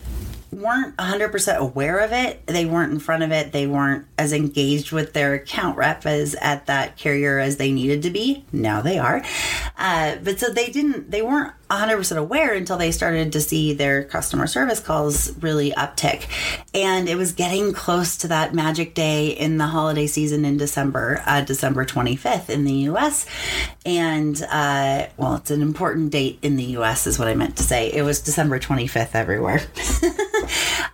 weren't 0.52 0.96
100% 0.96 1.56
aware 1.56 1.98
of 1.98 2.12
it. 2.12 2.46
They 2.46 2.64
weren't 2.64 2.92
in 2.92 2.98
front 2.98 3.22
of 3.22 3.32
it. 3.32 3.52
They 3.52 3.66
weren't 3.66 4.06
as 4.18 4.32
engaged 4.32 4.92
with 4.92 5.12
their 5.12 5.34
account 5.34 5.76
rep 5.76 6.06
as 6.06 6.34
at 6.36 6.66
that 6.66 6.96
carrier 6.96 7.38
as 7.38 7.56
they 7.56 7.70
needed 7.72 8.02
to 8.02 8.10
be. 8.10 8.44
Now 8.52 8.80
they 8.80 8.98
are. 8.98 9.22
Uh, 9.78 10.16
but 10.22 10.40
so 10.40 10.50
they 10.50 10.66
didn't, 10.66 11.10
they 11.10 11.22
weren't 11.22 11.52
100% 11.70 12.16
aware 12.16 12.52
until 12.54 12.76
they 12.76 12.90
started 12.90 13.32
to 13.32 13.40
see 13.40 13.72
their 13.72 14.02
customer 14.02 14.46
service 14.46 14.80
calls 14.80 15.36
really 15.38 15.70
uptick. 15.72 16.26
And 16.74 17.08
it 17.08 17.16
was 17.16 17.32
getting 17.32 17.72
close 17.72 18.16
to 18.18 18.28
that 18.28 18.52
magic 18.52 18.94
day 18.94 19.28
in 19.28 19.58
the 19.58 19.66
holiday 19.66 20.08
season 20.08 20.44
in 20.44 20.56
December, 20.56 21.22
uh, 21.26 21.42
December 21.42 21.84
25th 21.84 22.50
in 22.50 22.64
the 22.64 22.72
US. 22.90 23.24
And, 23.86 24.42
uh, 24.50 25.06
well, 25.16 25.36
it's 25.36 25.52
an 25.52 25.62
important 25.62 26.10
date 26.10 26.40
in 26.42 26.56
the 26.56 26.64
US, 26.76 27.06
is 27.06 27.18
what 27.18 27.28
I 27.28 27.34
meant 27.34 27.56
to 27.58 27.62
say. 27.62 27.92
It 27.92 28.02
was 28.02 28.20
December 28.20 28.58
25th 28.58 29.14
everywhere. 29.14 29.62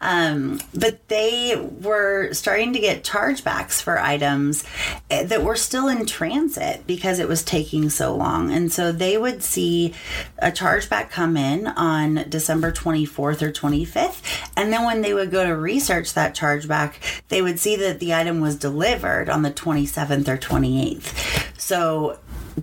um, 0.01 0.61
but 0.75 1.09
they 1.09 1.57
were 1.81 2.33
starting 2.33 2.73
to 2.73 2.79
get 2.79 3.05
chargebacks 3.05 3.81
for 3.81 3.99
items 3.99 4.65
eh, 5.11 5.25
that 5.25 5.43
were 5.43 5.57
still 5.57 5.89
in 5.89 6.07
transit 6.07 6.87
because 6.87 7.19
it 7.19 7.29
was 7.29 7.43
taking 7.43 7.91
so 7.91 8.15
long. 8.15 8.53
And 8.53 8.73
so 8.73 8.93
they 8.93 9.17
would 9.17 9.43
see 9.43 9.95
a 10.39 10.51
chargeback 10.51 11.11
come 11.11 11.37
in 11.37 11.67
on 11.67 12.27
December 12.29 12.73
24th 12.73 13.43
or 13.43 13.53
25th. 13.53 14.23
And 14.57 14.73
then 14.73 14.85
when 14.85 15.03
they 15.03 15.15
would 15.15 15.31
go 15.31 15.45
to 15.45 15.57
research 15.57 16.15
that 16.15 16.37
chargeback, 16.37 16.95
they 17.29 17.43
would 17.43 17.59
see 17.59 17.77
that 17.77 18.01
the 18.01 18.15
item 18.15 18.41
was 18.41 18.57
delivered 18.57 19.29
on 19.29 19.43
the 19.43 19.51
27th 19.51 20.29
or 20.29 20.37
28th. 20.37 21.61
So 21.61 22.19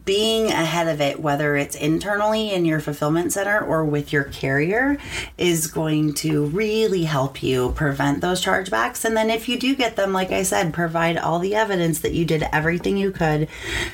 being 0.06 0.48
ahead 0.48 0.88
of 0.88 1.00
it, 1.00 1.20
whether 1.20 1.56
it's 1.56 1.76
internally 1.76 2.52
in 2.52 2.66
your 2.66 2.80
fulfillment 2.80 3.34
center 3.34 3.60
or 3.60 3.86
with 3.86 4.12
your 4.12 4.24
carrier, 4.26 4.98
is 5.38 5.68
going 5.68 6.14
to 6.16 6.46
really 6.48 7.04
help 7.04 7.44
you 7.44 7.72
prevent 7.72 8.22
those 8.22 8.44
chargebacks. 8.44 9.06
And 9.06 9.16
then 9.16 9.30
if 9.30 9.48
you 9.48 9.60
do 9.60 9.76
get 9.76 9.96
them, 9.96 10.14
like 10.14 10.32
I 10.32 10.44
said, 10.44 10.74
provide 10.74 11.18
all 11.18 11.40
the 11.40 11.56
evidence 11.56 12.00
that 12.00 12.14
you 12.14 12.26
did 12.26 12.44
everything 12.52 12.98
you 12.98 13.12
could 13.12 13.48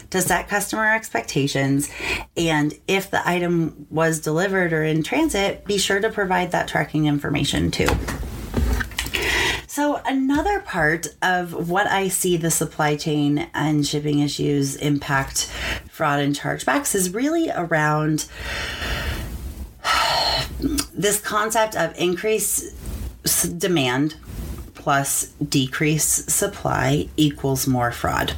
to 0.10 0.22
set 0.22 0.48
customer 0.48 0.94
expectations. 0.94 1.90
And 2.38 2.74
if 2.88 3.12
the 3.12 3.28
item 3.28 3.88
was 3.90 4.20
delivered 4.20 4.74
or 4.74 4.84
in 4.84 5.04
transit, 5.04 5.66
be 5.66 5.78
sure 5.78 6.00
to 6.00 6.10
provide 6.10 6.52
that 6.52 6.68
tracking 6.68 7.06
information 7.06 7.72
too. 7.72 7.90
So, 9.80 10.02
another 10.06 10.60
part 10.60 11.08
of 11.22 11.70
what 11.70 11.88
I 11.88 12.10
see 12.10 12.36
the 12.36 12.52
supply 12.52 12.98
chain 12.98 13.50
and 13.54 13.88
shipping 13.88 14.20
issues 14.20 14.76
impact 14.76 15.46
fraud 15.90 16.20
and 16.20 16.36
chargebacks 16.36 16.94
is 16.96 17.14
really 17.14 17.50
around 17.50 18.26
this 20.94 21.22
concept 21.22 21.78
of 21.78 21.98
increased 21.98 22.76
demand 23.58 24.18
plus 24.80 25.26
decrease 25.48 26.06
supply 26.34 27.08
equals 27.18 27.68
more 27.68 27.92
fraud. 27.92 28.34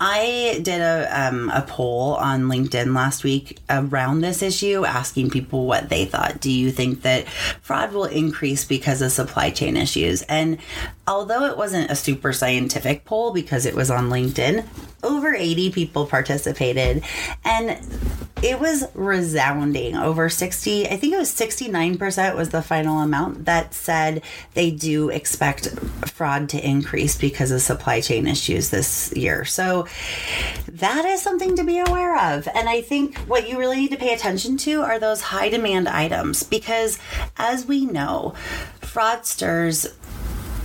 I 0.00 0.60
did 0.62 0.80
a 0.80 1.08
um, 1.10 1.48
a 1.50 1.62
poll 1.62 2.14
on 2.16 2.42
LinkedIn 2.42 2.94
last 2.94 3.24
week 3.24 3.58
around 3.70 4.20
this 4.20 4.42
issue, 4.42 4.84
asking 4.84 5.30
people 5.30 5.66
what 5.66 5.88
they 5.88 6.04
thought. 6.04 6.40
Do 6.40 6.50
you 6.50 6.70
think 6.70 7.02
that 7.02 7.28
fraud 7.62 7.92
will 7.92 8.04
increase 8.04 8.64
because 8.64 9.00
of 9.00 9.12
supply 9.12 9.50
chain 9.50 9.76
issues? 9.76 10.22
And 10.22 10.58
although 11.06 11.44
it 11.46 11.56
wasn't 11.56 11.90
a 11.90 11.96
super 11.96 12.32
scientific 12.32 13.04
poll 13.04 13.32
because 13.32 13.64
it 13.64 13.74
was 13.74 13.90
on 13.90 14.10
LinkedIn, 14.10 14.66
over 15.02 15.34
80 15.34 15.70
people 15.70 16.06
participated, 16.06 17.04
and 17.44 17.78
it 18.42 18.60
was 18.60 18.84
resounding. 18.94 19.96
Over 19.96 20.28
60, 20.28 20.88
I 20.88 20.96
think 20.96 21.14
it 21.14 21.18
was 21.18 21.34
69% 21.34 22.36
was 22.36 22.50
the 22.50 22.62
final 22.62 23.00
amount 23.00 23.46
that 23.46 23.72
said 23.72 24.22
they 24.54 24.70
do 24.70 25.08
expect 25.08 25.68
fraud 26.08 26.48
to 26.50 26.66
increase 26.66 27.16
because 27.16 27.50
of 27.50 27.62
supply 27.62 28.00
chain 28.00 28.26
issues 28.26 28.70
this 28.70 29.12
year. 29.16 29.44
So 29.44 29.86
that 30.68 31.04
is 31.06 31.22
something 31.22 31.56
to 31.56 31.64
be 31.64 31.78
aware 31.78 32.34
of. 32.34 32.46
And 32.54 32.68
I 32.68 32.82
think 32.82 33.16
what 33.20 33.48
you 33.48 33.58
really 33.58 33.78
need 33.78 33.90
to 33.92 33.96
pay 33.96 34.12
attention 34.12 34.58
to 34.58 34.82
are 34.82 34.98
those 34.98 35.20
high 35.22 35.48
demand 35.48 35.88
items 35.88 36.42
because 36.42 36.98
as 37.38 37.64
we 37.64 37.86
know, 37.86 38.34
fraudsters 38.80 39.92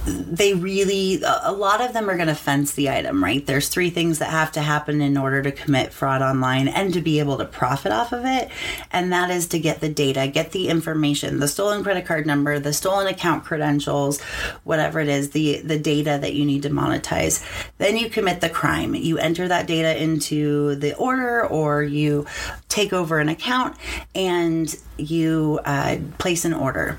they 0.05 0.53
really 0.53 1.22
a 1.24 1.51
lot 1.51 1.81
of 1.81 1.93
them 1.93 2.10
are 2.10 2.15
going 2.15 2.27
to 2.27 2.36
fence 2.36 2.74
the 2.74 2.89
item 2.89 3.24
right? 3.24 3.46
There's 3.46 3.70
three 3.70 3.89
things 3.89 4.20
that 4.20 4.29
have 4.29 4.51
to 4.53 4.62
happen 4.62 5.01
in 5.01 5.17
order 5.17 5.41
to 5.41 5.51
commit 5.51 5.93
fraud 5.93 6.22
online 6.22 6.67
and 6.67 6.93
to 6.93 7.01
be 7.01 7.20
able 7.20 7.38
to 7.38 7.46
profit 7.46 7.91
off 7.91 8.12
of 8.12 8.25
it 8.25 8.50
and 8.91 9.12
that 9.13 9.29
is 9.29 9.48
to 9.48 9.60
get 9.60 9.81
the 9.81 9.89
data 9.89 10.27
get 10.27 10.51
the 10.51 10.70
information 10.70 11.39
the 11.39 11.48
stolen 11.48 11.84
credit 11.84 12.05
card 12.05 12.25
number 12.25 12.60
the 12.60 12.74
stolen 12.74 13.08
account 13.08 13.43
credentials 13.43 14.22
whatever 14.63 15.00
it 15.00 15.08
is 15.08 15.31
the 15.31 15.62
the 15.62 15.79
data 15.79 16.17
that 16.22 16.34
you 16.34 16.46
need 16.46 16.63
to 16.63 16.70
monetize. 16.70 17.43
Then 17.77 17.98
you 17.98 18.10
commit 18.10 18.41
the 18.41 18.50
crime. 18.50 18.96
You 18.96 19.17
enter 19.17 19.48
that 19.48 19.67
data 19.67 20.01
into 20.01 20.75
the 20.75 20.96
order 20.96 21.46
or 21.46 21.84
you 21.84 22.25
take 22.70 22.93
over 22.93 23.20
an 23.20 23.29
account 23.29 23.77
and 24.15 24.74
you 24.98 25.60
uh, 25.65 25.98
place 26.17 26.46
an 26.46 26.53
order 26.53 26.98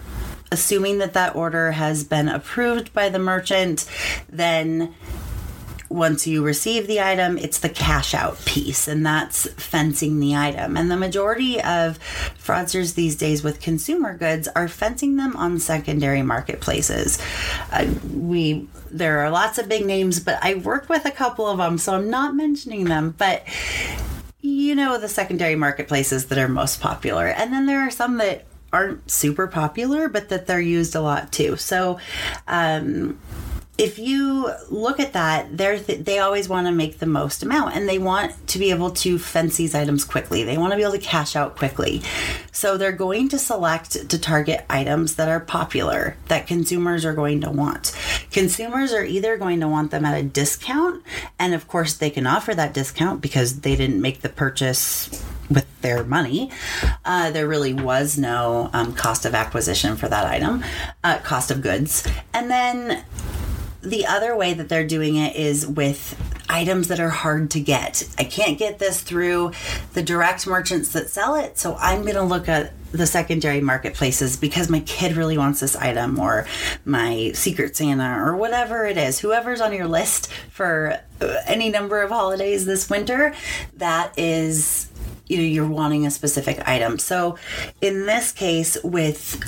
assuming 0.52 0.99
that 0.99 1.14
that 1.14 1.35
order 1.35 1.73
has 1.73 2.04
been 2.04 2.28
approved 2.28 2.92
by 2.92 3.09
the 3.09 3.18
merchant, 3.18 3.88
then 4.28 4.94
once 5.88 6.26
you 6.26 6.42
receive 6.42 6.87
the 6.87 7.00
item, 7.00 7.37
it's 7.38 7.59
the 7.59 7.68
cash 7.68 8.14
out 8.14 8.42
piece, 8.44 8.88
and 8.88 9.04
that's 9.04 9.50
fencing 9.52 10.21
the 10.21 10.35
item. 10.35 10.76
And 10.76 10.90
the 10.90 10.97
majority 10.97 11.61
of 11.61 11.99
fraudsters 12.42 12.94
these 12.94 13.16
days 13.16 13.42
with 13.42 13.61
consumer 13.61 14.16
goods 14.16 14.49
are 14.56 14.68
fencing 14.68 15.16
them 15.16 15.37
on 15.37 15.59
secondary 15.59 16.23
marketplaces. 16.23 17.18
Uh, 17.71 17.92
we 18.12 18.68
there 18.90 19.21
are 19.21 19.30
lots 19.30 19.56
of 19.56 19.68
big 19.68 19.87
names, 19.87 20.21
but 20.21 20.38
I 20.42 20.54
work 20.54 20.88
with 20.88 21.06
a 21.06 21.11
couple 21.11 21.47
of 21.47 21.59
them, 21.59 21.78
so 21.78 21.94
I'm 21.94 22.11
not 22.11 22.35
mentioning 22.35 22.85
them, 22.85 23.14
but 23.16 23.42
you 24.40 24.75
know 24.75 24.99
the 24.99 25.09
secondary 25.09 25.56
marketplaces 25.56 26.26
that 26.26 26.38
are 26.38 26.49
most 26.49 26.80
popular. 26.80 27.26
And 27.26 27.52
then 27.52 27.66
there 27.66 27.80
are 27.80 27.90
some 27.90 28.18
that 28.18 28.44
aren't 28.73 29.11
super 29.11 29.47
popular, 29.47 30.09
but 30.09 30.29
that 30.31 30.47
they're 30.47 30.61
used 30.61 30.95
a 30.95 31.00
lot 31.00 31.33
too. 31.33 31.57
So, 31.57 31.99
um, 32.49 33.19
if 33.79 33.99
you 33.99 34.52
look 34.69 35.00
at 35.00 35.14
that, 35.14 35.57
they're 35.57 35.79
th- 35.79 36.05
they 36.05 36.19
always 36.19 36.49
want 36.49 36.67
to 36.67 36.73
make 36.73 36.99
the 36.99 37.07
most 37.07 37.43
amount 37.43 37.75
and 37.75 37.88
they 37.88 37.99
want 37.99 38.47
to 38.49 38.59
be 38.59 38.71
able 38.71 38.91
to 38.91 39.19
fence 39.19 39.57
these 39.57 39.75
items 39.75 40.05
quickly. 40.05 40.45
They 40.45 40.59
want 40.59 40.73
to 40.73 40.76
be 40.76 40.83
able 40.83 40.93
to 40.93 40.99
cash 40.99 41.35
out 41.35 41.57
quickly. 41.57 42.02
So 42.52 42.76
they're 42.76 42.93
going 42.93 43.31
to 43.31 43.38
select 43.38 44.09
to 44.11 44.19
target 44.19 44.67
items 44.69 45.14
that 45.17 45.29
are 45.29 45.41
popular 45.41 46.17
that 46.29 46.47
consumers 46.47 47.05
are 47.05 47.14
going 47.14 47.41
to 47.41 47.50
want. 47.50 47.97
Consumers 48.31 48.93
are 48.93 49.05
either 49.05 49.38
going 49.38 49.61
to 49.61 49.69
want 49.69 49.91
them 49.91 50.05
at 50.05 50.19
a 50.19 50.23
discount, 50.23 51.02
and 51.38 51.55
of 51.55 51.67
course, 51.67 51.95
they 51.95 52.11
can 52.11 52.26
offer 52.26 52.55
that 52.55 52.75
discount 52.75 53.21
because 53.21 53.61
they 53.61 53.75
didn't 53.75 54.00
make 54.00 54.21
the 54.21 54.29
purchase 54.29 55.25
with 55.50 55.67
their 55.81 56.05
money. 56.05 56.50
Uh, 57.05 57.31
there 57.31 57.49
really 57.49 57.75
was 57.75 58.19
no 58.19 58.71
um, 58.73 58.95
cost 58.95 59.25
of 59.25 59.35
acquisition 59.35 59.97
for 59.97 60.09
that 60.09 60.26
item, 60.26 60.64
uh, 61.02 61.19
cost 61.19 61.50
of 61.50 61.62
goods. 61.62 62.07
And 62.33 62.50
then 62.50 63.05
the 63.82 64.06
other 64.06 64.36
way 64.36 64.54
that 64.54 64.68
they're 64.68 64.86
doing 64.86 65.16
it 65.16 65.36
is 65.36 65.66
with 65.66 66.16
items 66.48 66.88
that 66.88 67.00
are 67.00 67.10
hard 67.10 67.50
to 67.50 67.60
get. 67.60 68.08
I 68.18 68.24
can't 68.24 68.58
get 68.58 68.78
this 68.78 69.00
through 69.00 69.52
the 69.94 70.02
direct 70.02 70.46
merchants 70.46 70.90
that 70.90 71.10
sell 71.10 71.34
it, 71.34 71.58
so 71.58 71.76
I'm 71.76 72.02
going 72.02 72.14
to 72.14 72.22
look 72.22 72.48
at 72.48 72.72
the 72.92 73.06
secondary 73.06 73.60
marketplaces 73.60 74.36
because 74.36 74.68
my 74.68 74.80
kid 74.80 75.16
really 75.16 75.38
wants 75.38 75.60
this 75.60 75.74
item 75.74 76.18
or 76.18 76.46
my 76.84 77.32
secret 77.34 77.74
Santa 77.74 78.22
or 78.22 78.36
whatever 78.36 78.84
it 78.84 78.98
is. 78.98 79.18
Whoever's 79.18 79.62
on 79.62 79.72
your 79.72 79.88
list 79.88 80.30
for 80.50 81.00
uh, 81.20 81.36
any 81.46 81.70
number 81.70 82.02
of 82.02 82.10
holidays 82.10 82.66
this 82.66 82.90
winter, 82.90 83.34
that 83.78 84.16
is 84.18 84.88
you 85.26 85.38
know 85.38 85.44
you're 85.44 85.66
wanting 85.66 86.06
a 86.06 86.10
specific 86.10 86.68
item. 86.68 86.98
So 86.98 87.38
in 87.80 88.06
this 88.06 88.32
case 88.32 88.76
with 88.84 89.40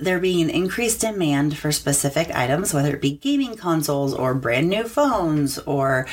there 0.00 0.18
being 0.18 0.50
increased 0.50 1.00
demand 1.00 1.56
for 1.56 1.72
specific 1.72 2.30
items, 2.34 2.72
whether 2.72 2.94
it 2.94 3.00
be 3.00 3.12
gaming 3.12 3.56
consoles 3.56 4.14
or 4.14 4.34
brand 4.34 4.68
new 4.68 4.84
phones 4.84 5.58
or 5.60 6.06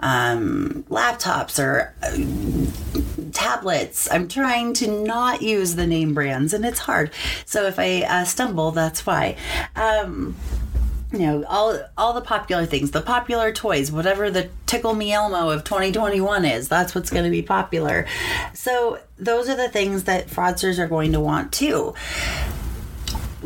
um, 0.00 0.84
laptops 0.88 1.62
or 1.62 1.94
uh, 2.02 3.30
tablets. 3.32 4.10
I'm 4.10 4.28
trying 4.28 4.72
to 4.74 5.04
not 5.04 5.42
use 5.42 5.74
the 5.74 5.86
name 5.86 6.14
brands, 6.14 6.52
and 6.52 6.64
it's 6.64 6.80
hard. 6.80 7.10
So 7.44 7.66
if 7.66 7.78
I 7.78 8.02
uh, 8.02 8.24
stumble, 8.24 8.70
that's 8.70 9.04
why. 9.04 9.36
Um, 9.76 10.36
you 11.14 11.26
know 11.26 11.44
all 11.44 11.78
all 11.96 12.12
the 12.12 12.20
popular 12.20 12.66
things 12.66 12.90
the 12.90 13.00
popular 13.00 13.52
toys 13.52 13.92
whatever 13.92 14.30
the 14.30 14.48
tickle 14.66 14.94
me 14.94 15.12
elmo 15.12 15.50
of 15.50 15.62
2021 15.64 16.44
is 16.44 16.68
that's 16.68 16.94
what's 16.94 17.10
going 17.10 17.24
to 17.24 17.30
be 17.30 17.42
popular 17.42 18.06
so 18.52 18.98
those 19.16 19.48
are 19.48 19.56
the 19.56 19.68
things 19.68 20.04
that 20.04 20.26
fraudsters 20.26 20.78
are 20.78 20.88
going 20.88 21.12
to 21.12 21.20
want 21.20 21.52
too 21.52 21.94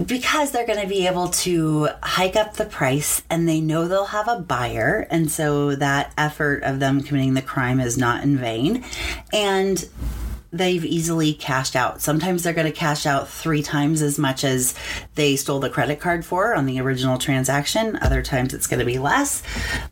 because 0.06 0.50
they're 0.50 0.66
going 0.66 0.80
to 0.80 0.87
be 0.87 1.06
able 1.06 1.28
to 1.28 1.88
hike 2.02 2.37
up 2.37 2.54
the 2.54 2.64
price 2.64 3.22
and 3.28 3.48
they 3.48 3.61
know 3.61 3.88
they'll 3.88 4.06
have 4.06 4.28
a 4.28 4.40
buyer 4.40 5.06
and 5.11 5.30
so 5.30 5.74
that 5.74 6.12
effort 6.16 6.62
of 6.62 6.78
them 6.78 7.02
committing 7.02 7.34
the 7.34 7.42
crime 7.42 7.80
is 7.80 7.98
not 7.98 8.22
in 8.22 8.37
vain 8.37 8.84
and 9.32 9.88
they've 10.50 10.84
easily 10.84 11.34
cashed 11.34 11.76
out. 11.76 12.00
Sometimes 12.00 12.42
they're 12.42 12.54
going 12.54 12.66
to 12.66 12.72
cash 12.72 13.06
out 13.06 13.28
three 13.28 13.62
times 13.62 14.00
as 14.00 14.18
much 14.18 14.44
as 14.44 14.74
they 15.14 15.37
stole 15.37 15.61
the 15.61 15.68
credit 15.68 16.00
card 16.00 16.24
for 16.24 16.54
on 16.54 16.66
the 16.66 16.80
original 16.80 17.18
transaction. 17.18 17.96
Other 17.96 18.22
times 18.22 18.54
it's 18.54 18.66
going 18.66 18.80
to 18.80 18.87
be 18.87 18.98
less. 18.98 19.42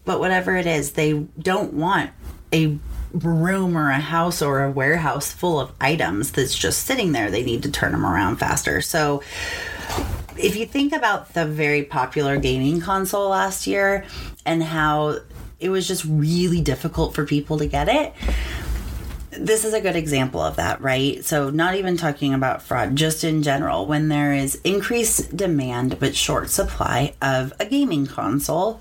But 0.04 0.18
whatever 0.18 0.56
it 0.56 0.66
is, 0.66 0.92
they 0.92 1.12
don't 1.38 1.74
want 1.74 2.10
a 2.54 2.78
room 3.12 3.76
or 3.76 3.90
a 3.90 4.00
house 4.00 4.40
or 4.40 4.64
a 4.64 4.70
warehouse 4.70 5.30
full 5.30 5.60
of 5.60 5.72
items 5.80 6.32
that's 6.32 6.56
just 6.56 6.86
sitting 6.86 7.12
there. 7.12 7.30
They 7.30 7.42
need 7.42 7.62
to 7.64 7.70
turn 7.70 7.92
them 7.92 8.06
around 8.06 8.36
faster. 8.36 8.80
So 8.80 9.22
if 10.38 10.56
you 10.56 10.66
think 10.66 10.92
about 10.92 11.32
the 11.34 11.46
very 11.46 11.82
popular 11.82 12.36
gaming 12.36 12.80
console 12.80 13.30
last 13.30 13.66
year 13.66 14.04
and 14.44 14.62
how 14.62 15.18
it 15.58 15.70
was 15.70 15.88
just 15.88 16.04
really 16.04 16.60
difficult 16.60 17.14
for 17.14 17.24
people 17.24 17.58
to 17.58 17.66
get 17.66 17.88
it 17.88 18.12
this 19.38 19.64
is 19.64 19.74
a 19.74 19.80
good 19.80 19.96
example 19.96 20.40
of 20.40 20.56
that, 20.56 20.80
right? 20.80 21.24
So, 21.24 21.50
not 21.50 21.74
even 21.74 21.96
talking 21.96 22.34
about 22.34 22.62
fraud, 22.62 22.96
just 22.96 23.24
in 23.24 23.42
general, 23.42 23.86
when 23.86 24.08
there 24.08 24.32
is 24.32 24.60
increased 24.64 25.36
demand 25.36 25.98
but 25.98 26.16
short 26.16 26.50
supply 26.50 27.14
of 27.22 27.52
a 27.58 27.66
gaming 27.66 28.06
console, 28.06 28.80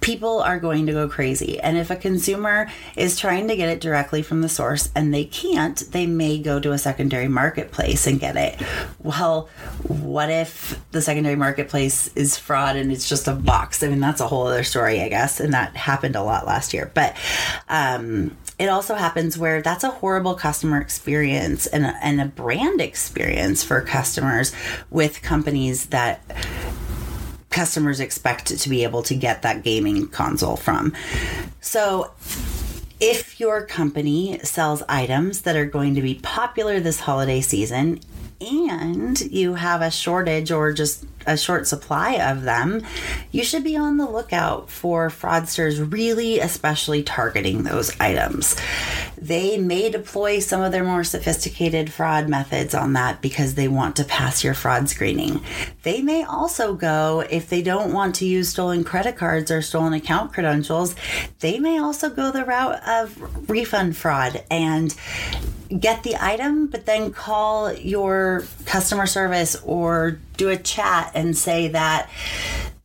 people 0.00 0.40
are 0.40 0.58
going 0.58 0.86
to 0.86 0.92
go 0.92 1.08
crazy. 1.08 1.60
And 1.60 1.76
if 1.76 1.90
a 1.90 1.96
consumer 1.96 2.70
is 2.96 3.18
trying 3.18 3.48
to 3.48 3.56
get 3.56 3.68
it 3.68 3.80
directly 3.80 4.22
from 4.22 4.42
the 4.42 4.48
source 4.48 4.90
and 4.94 5.12
they 5.12 5.24
can't, 5.24 5.78
they 5.92 6.06
may 6.06 6.38
go 6.38 6.60
to 6.60 6.72
a 6.72 6.78
secondary 6.78 7.28
marketplace 7.28 8.06
and 8.06 8.20
get 8.20 8.36
it. 8.36 8.60
Well, 8.98 9.48
what 9.88 10.30
if 10.30 10.80
the 10.90 11.02
secondary 11.02 11.36
marketplace 11.36 12.08
is 12.14 12.36
fraud 12.36 12.76
and 12.76 12.92
it's 12.92 13.08
just 13.08 13.28
a 13.28 13.34
box? 13.34 13.82
I 13.82 13.88
mean, 13.88 14.00
that's 14.00 14.20
a 14.20 14.28
whole 14.28 14.46
other 14.46 14.64
story, 14.64 15.00
I 15.00 15.08
guess. 15.08 15.40
And 15.40 15.54
that 15.54 15.76
happened 15.76 16.16
a 16.16 16.22
lot 16.22 16.46
last 16.46 16.74
year. 16.74 16.90
But, 16.94 17.16
um, 17.68 18.36
it 18.58 18.68
also 18.68 18.94
happens 18.94 19.36
where 19.36 19.62
that's 19.62 19.84
a 19.84 19.90
horrible 19.90 20.34
customer 20.34 20.80
experience 20.80 21.66
and 21.66 21.84
a, 21.84 21.96
and 22.02 22.20
a 22.20 22.26
brand 22.26 22.80
experience 22.80 23.64
for 23.64 23.80
customers 23.80 24.52
with 24.90 25.22
companies 25.22 25.86
that 25.86 26.22
customers 27.50 28.00
expect 28.00 28.58
to 28.58 28.68
be 28.68 28.82
able 28.82 29.02
to 29.02 29.14
get 29.14 29.42
that 29.42 29.62
gaming 29.62 30.08
console 30.08 30.56
from. 30.56 30.92
So, 31.60 32.12
if 33.00 33.40
your 33.40 33.66
company 33.66 34.38
sells 34.44 34.82
items 34.88 35.42
that 35.42 35.56
are 35.56 35.66
going 35.66 35.94
to 35.96 36.02
be 36.02 36.14
popular 36.14 36.80
this 36.80 37.00
holiday 37.00 37.40
season, 37.40 38.00
and 38.40 39.20
you 39.20 39.54
have 39.54 39.82
a 39.82 39.90
shortage 39.90 40.50
or 40.50 40.72
just 40.72 41.04
a 41.26 41.36
short 41.36 41.66
supply 41.66 42.14
of 42.14 42.42
them, 42.42 42.82
you 43.32 43.44
should 43.44 43.64
be 43.64 43.76
on 43.76 43.96
the 43.96 44.08
lookout 44.08 44.68
for 44.68 45.08
fraudsters 45.08 45.92
really 45.92 46.38
especially 46.38 47.02
targeting 47.02 47.62
those 47.62 47.98
items. 47.98 48.56
They 49.16 49.56
may 49.56 49.90
deploy 49.90 50.40
some 50.40 50.60
of 50.60 50.72
their 50.72 50.84
more 50.84 51.04
sophisticated 51.04 51.92
fraud 51.92 52.28
methods 52.28 52.74
on 52.74 52.92
that 52.92 53.22
because 53.22 53.54
they 53.54 53.68
want 53.68 53.96
to 53.96 54.04
pass 54.04 54.44
your 54.44 54.54
fraud 54.54 54.88
screening. 54.88 55.42
They 55.82 56.02
may 56.02 56.24
also 56.24 56.74
go, 56.74 57.24
if 57.30 57.48
they 57.48 57.62
don't 57.62 57.92
want 57.92 58.16
to 58.16 58.26
use 58.26 58.50
stolen 58.50 58.84
credit 58.84 59.16
cards 59.16 59.50
or 59.50 59.62
stolen 59.62 59.94
account 59.94 60.32
credentials, 60.32 60.94
they 61.40 61.58
may 61.58 61.78
also 61.78 62.10
go 62.10 62.30
the 62.30 62.44
route 62.44 62.86
of 62.86 63.48
refund 63.48 63.96
fraud 63.96 64.44
and 64.50 64.94
get 65.78 66.02
the 66.02 66.16
item, 66.20 66.66
but 66.66 66.86
then 66.86 67.12
call 67.12 67.72
your 67.72 68.44
customer 68.64 69.06
service 69.06 69.56
or 69.64 70.18
do 70.36 70.48
a 70.48 70.56
chat 70.56 71.10
and 71.14 71.36
say 71.36 71.68
that 71.68 72.08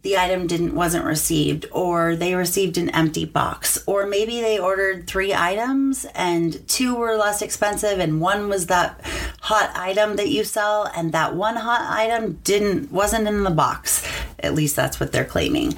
the 0.01 0.17
item 0.17 0.47
didn't 0.47 0.73
wasn't 0.73 1.03
received 1.03 1.65
or 1.71 2.15
they 2.15 2.33
received 2.33 2.77
an 2.77 2.89
empty 2.91 3.25
box 3.25 3.83
or 3.85 4.05
maybe 4.05 4.39
they 4.39 4.57
ordered 4.57 5.05
three 5.07 5.33
items 5.33 6.05
and 6.15 6.65
two 6.69 6.95
were 6.95 7.15
less 7.15 7.41
expensive 7.41 7.99
and 7.99 8.21
one 8.21 8.47
was 8.47 8.67
that 8.67 8.99
hot 9.41 9.69
item 9.75 10.15
that 10.15 10.29
you 10.29 10.43
sell 10.45 10.89
and 10.95 11.11
that 11.11 11.35
one 11.35 11.57
hot 11.57 11.81
item 11.91 12.39
didn't 12.43 12.89
wasn't 12.91 13.27
in 13.27 13.43
the 13.43 13.49
box. 13.49 14.07
At 14.39 14.53
least 14.53 14.77
that's 14.77 15.01
what 15.01 15.11
they're 15.11 15.25
claiming. 15.25 15.73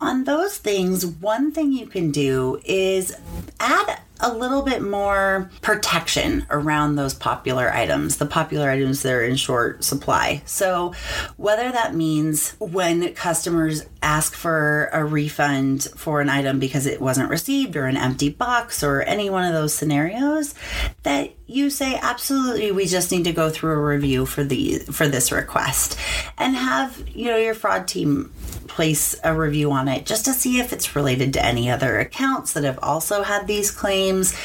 On 0.00 0.24
those 0.24 0.58
things 0.58 1.06
one 1.06 1.52
thing 1.52 1.70
you 1.70 1.86
can 1.86 2.10
do 2.10 2.60
is 2.64 3.16
add 3.60 4.00
a 4.20 4.32
little 4.32 4.62
bit 4.62 4.82
more 4.82 5.50
protection 5.60 6.46
around 6.50 6.96
those 6.96 7.14
popular 7.14 7.72
items, 7.72 8.16
the 8.16 8.26
popular 8.26 8.70
items 8.70 9.02
that 9.02 9.12
are 9.12 9.22
in 9.22 9.36
short 9.36 9.84
supply. 9.84 10.42
So, 10.46 10.94
whether 11.36 11.70
that 11.70 11.94
means 11.94 12.52
when 12.58 13.14
customers 13.14 13.86
ask 14.02 14.34
for 14.34 14.88
a 14.92 15.04
refund 15.04 15.84
for 15.96 16.20
an 16.20 16.28
item 16.28 16.58
because 16.58 16.86
it 16.86 17.00
wasn't 17.00 17.30
received 17.30 17.76
or 17.76 17.86
an 17.86 17.96
empty 17.96 18.28
box 18.30 18.82
or 18.82 19.02
any 19.02 19.30
one 19.30 19.44
of 19.44 19.52
those 19.52 19.74
scenarios, 19.74 20.54
that 21.02 21.35
you 21.46 21.70
say 21.70 21.98
absolutely 22.02 22.72
we 22.72 22.86
just 22.86 23.12
need 23.12 23.24
to 23.24 23.32
go 23.32 23.50
through 23.50 23.72
a 23.72 23.80
review 23.80 24.26
for 24.26 24.42
the 24.42 24.78
for 24.90 25.06
this 25.08 25.30
request. 25.30 25.98
And 26.38 26.56
have 26.56 27.02
you 27.08 27.26
know 27.26 27.36
your 27.36 27.54
fraud 27.54 27.86
team 27.86 28.32
place 28.66 29.18
a 29.24 29.34
review 29.34 29.72
on 29.72 29.88
it 29.88 30.04
just 30.04 30.24
to 30.26 30.32
see 30.32 30.58
if 30.58 30.72
it's 30.72 30.94
related 30.94 31.32
to 31.32 31.44
any 31.44 31.70
other 31.70 31.98
accounts 31.98 32.52
that 32.52 32.64
have 32.64 32.78
also 32.82 33.22
had 33.22 33.46
these 33.46 33.70
claims 33.70 34.36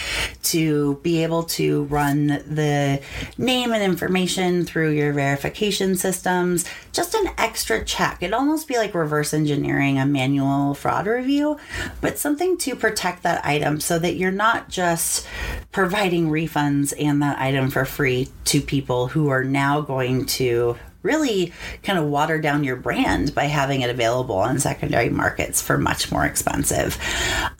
to 0.43 0.95
be 1.03 1.23
able 1.23 1.43
to 1.43 1.83
run 1.85 2.27
the 2.27 3.01
name 3.37 3.73
and 3.73 3.83
information 3.83 4.63
through 4.63 4.91
your 4.91 5.11
verification 5.11 5.95
systems. 5.95 6.65
Just 6.93 7.13
an 7.13 7.27
extra 7.37 7.83
check. 7.83 8.19
It'd 8.21 8.33
almost 8.33 8.67
be 8.67 8.77
like 8.77 8.93
reverse 8.93 9.33
engineering 9.33 9.99
a 9.99 10.05
manual 10.05 10.75
fraud 10.75 11.07
review 11.07 11.57
but 11.99 12.17
something 12.17 12.57
to 12.59 12.75
protect 12.75 13.23
that 13.23 13.43
item 13.45 13.79
so 13.79 13.99
that 13.99 14.15
you're 14.15 14.31
not 14.31 14.69
just 14.69 15.27
providing 15.71 16.29
refunds 16.29 16.90
and 16.93 17.21
that 17.21 17.39
item 17.39 17.69
for 17.69 17.85
free 17.85 18.29
to 18.45 18.61
people 18.61 19.07
who 19.07 19.29
are 19.29 19.43
now 19.43 19.81
going 19.81 20.25
to 20.25 20.77
really 21.03 21.51
kind 21.83 21.97
of 21.97 22.05
water 22.05 22.39
down 22.39 22.63
your 22.63 22.75
brand 22.75 23.33
by 23.33 23.45
having 23.45 23.81
it 23.81 23.89
available 23.89 24.35
on 24.35 24.59
secondary 24.59 25.09
markets 25.09 25.61
for 25.61 25.77
much 25.77 26.11
more 26.11 26.25
expensive. 26.25 26.97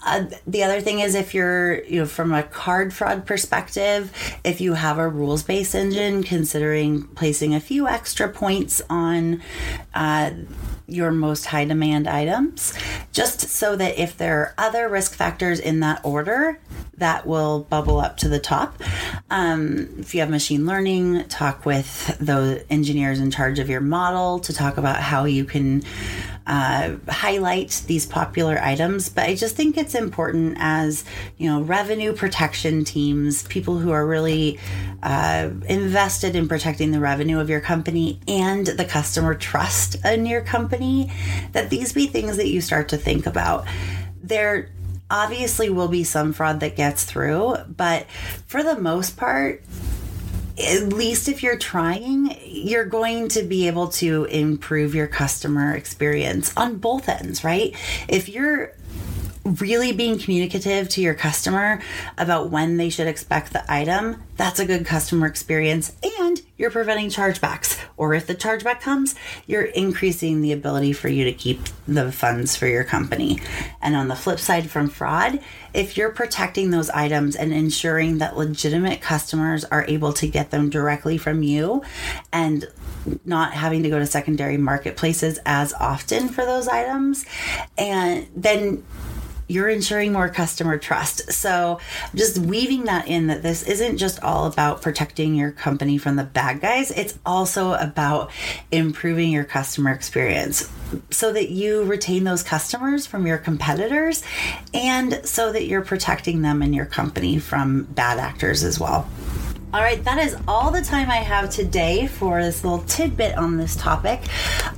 Uh, 0.05 0.25
the 0.45 0.63
other 0.63 0.81
thing 0.81 0.99
is 0.99 1.15
if 1.15 1.33
you're, 1.33 1.83
you 1.85 1.99
know, 1.99 2.05
from 2.05 2.33
a 2.33 2.43
card 2.43 2.93
fraud 2.93 3.25
perspective, 3.25 4.11
if 4.43 4.61
you 4.61 4.73
have 4.73 4.97
a 4.97 5.07
rules 5.07 5.43
based 5.43 5.75
engine, 5.75 6.23
considering 6.23 7.03
placing 7.15 7.55
a 7.55 7.59
few 7.59 7.87
extra 7.87 8.29
points 8.29 8.81
on 8.89 9.41
uh, 9.93 10.31
your 10.91 11.11
most 11.11 11.45
high 11.45 11.65
demand 11.65 12.07
items, 12.07 12.73
just 13.11 13.41
so 13.41 13.75
that 13.75 13.97
if 13.97 14.17
there 14.17 14.39
are 14.39 14.53
other 14.57 14.89
risk 14.89 15.13
factors 15.13 15.59
in 15.59 15.79
that 15.79 16.03
order, 16.03 16.59
that 16.97 17.25
will 17.25 17.61
bubble 17.61 17.99
up 17.99 18.17
to 18.17 18.29
the 18.29 18.39
top. 18.39 18.79
Um, 19.29 19.89
if 19.99 20.13
you 20.13 20.19
have 20.19 20.29
machine 20.29 20.65
learning, 20.65 21.27
talk 21.29 21.65
with 21.65 22.17
the 22.19 22.65
engineers 22.69 23.19
in 23.19 23.31
charge 23.31 23.59
of 23.59 23.69
your 23.69 23.81
model 23.81 24.39
to 24.39 24.53
talk 24.53 24.77
about 24.77 24.97
how 24.97 25.25
you 25.25 25.45
can 25.45 25.83
uh, 26.51 26.97
highlight 27.07 27.81
these 27.87 28.05
popular 28.05 28.59
items. 28.59 29.07
But 29.07 29.29
I 29.29 29.35
just 29.35 29.55
think 29.55 29.77
it's 29.77 29.95
important 29.95 30.57
as 30.59 31.05
you 31.37 31.49
know 31.49 31.61
revenue 31.61 32.11
protection 32.11 32.83
teams, 32.83 33.43
people 33.43 33.79
who 33.79 33.91
are 33.91 34.05
really 34.05 34.59
uh, 35.01 35.49
invested 35.69 36.35
in 36.35 36.49
protecting 36.49 36.91
the 36.91 36.99
revenue 36.99 37.39
of 37.39 37.49
your 37.49 37.61
company 37.61 38.19
and 38.27 38.67
the 38.67 38.83
customer 38.83 39.33
trust 39.33 40.03
in 40.03 40.25
your 40.25 40.41
company, 40.41 41.09
that 41.53 41.69
these 41.69 41.93
be 41.93 42.05
things 42.05 42.35
that 42.35 42.49
you 42.49 42.59
start 42.59 42.89
to 42.89 42.97
think 42.97 43.25
about. 43.25 43.65
There 44.21 44.71
obviously 45.09 45.69
will 45.69 45.87
be 45.87 46.03
some 46.03 46.33
fraud 46.33 46.59
that 46.59 46.75
gets 46.75 47.05
through, 47.05 47.55
but 47.77 48.07
for 48.47 48.61
the 48.61 48.77
most 48.77 49.15
part, 49.15 49.63
at 50.63 50.89
least 50.89 51.27
if 51.27 51.43
you're 51.43 51.57
trying, 51.57 52.37
you're 52.45 52.85
going 52.85 53.27
to 53.29 53.43
be 53.43 53.67
able 53.67 53.87
to 53.89 54.25
improve 54.25 54.95
your 54.95 55.07
customer 55.07 55.73
experience 55.73 56.53
on 56.55 56.77
both 56.77 57.09
ends, 57.09 57.43
right? 57.43 57.75
If 58.07 58.29
you're 58.29 58.73
really 59.43 59.91
being 59.91 60.19
communicative 60.19 60.87
to 60.89 61.01
your 61.01 61.15
customer 61.15 61.81
about 62.17 62.49
when 62.49 62.77
they 62.77 62.89
should 62.89 63.07
expect 63.07 63.53
the 63.53 63.71
item, 63.71 64.21
that's 64.37 64.59
a 64.59 64.65
good 64.65 64.85
customer 64.85 65.27
experience. 65.27 65.95
And 66.19 66.41
you're 66.57 66.71
preventing 66.71 67.09
chargebacks. 67.09 67.80
Or 68.01 68.15
if 68.15 68.25
the 68.25 68.33
chargeback 68.33 68.81
comes, 68.81 69.13
you're 69.45 69.65
increasing 69.65 70.41
the 70.41 70.53
ability 70.53 70.91
for 70.91 71.07
you 71.07 71.23
to 71.23 71.31
keep 71.31 71.59
the 71.87 72.11
funds 72.11 72.55
for 72.55 72.65
your 72.65 72.83
company. 72.83 73.39
And 73.79 73.95
on 73.95 74.07
the 74.07 74.15
flip 74.15 74.39
side, 74.39 74.71
from 74.71 74.89
fraud, 74.89 75.39
if 75.71 75.95
you're 75.95 76.09
protecting 76.09 76.71
those 76.71 76.89
items 76.89 77.35
and 77.35 77.53
ensuring 77.53 78.17
that 78.17 78.35
legitimate 78.35 79.01
customers 79.01 79.65
are 79.65 79.85
able 79.87 80.13
to 80.13 80.27
get 80.27 80.49
them 80.49 80.71
directly 80.71 81.19
from 81.19 81.43
you 81.43 81.83
and 82.33 82.67
not 83.23 83.53
having 83.53 83.83
to 83.83 83.89
go 83.89 83.99
to 83.99 84.07
secondary 84.07 84.57
marketplaces 84.57 85.39
as 85.45 85.71
often 85.73 86.27
for 86.27 86.43
those 86.43 86.67
items, 86.67 87.23
and 87.77 88.27
then 88.35 88.83
you're 89.51 89.69
ensuring 89.69 90.13
more 90.13 90.29
customer 90.29 90.77
trust. 90.77 91.31
So, 91.31 91.79
just 92.15 92.37
weaving 92.37 92.85
that 92.85 93.07
in 93.07 93.27
that 93.27 93.43
this 93.43 93.63
isn't 93.63 93.97
just 93.97 94.23
all 94.23 94.45
about 94.45 94.81
protecting 94.81 95.35
your 95.35 95.51
company 95.51 95.97
from 95.97 96.15
the 96.15 96.23
bad 96.23 96.61
guys, 96.61 96.91
it's 96.91 97.17
also 97.25 97.73
about 97.73 98.31
improving 98.71 99.31
your 99.31 99.43
customer 99.43 99.91
experience 99.91 100.69
so 101.09 101.31
that 101.33 101.49
you 101.49 101.83
retain 101.83 102.23
those 102.23 102.43
customers 102.43 103.05
from 103.05 103.25
your 103.25 103.37
competitors 103.37 104.23
and 104.73 105.21
so 105.25 105.51
that 105.51 105.65
you're 105.65 105.83
protecting 105.83 106.41
them 106.41 106.61
and 106.61 106.75
your 106.75 106.85
company 106.85 107.39
from 107.39 107.83
bad 107.83 108.19
actors 108.19 108.63
as 108.63 108.79
well. 108.79 109.09
All 109.73 109.79
right, 109.79 110.03
that 110.03 110.17
is 110.17 110.35
all 110.49 110.69
the 110.69 110.81
time 110.81 111.09
I 111.09 111.19
have 111.19 111.49
today 111.49 112.05
for 112.05 112.43
this 112.43 112.65
little 112.65 112.79
tidbit 112.79 113.37
on 113.37 113.55
this 113.55 113.73
topic. 113.77 114.19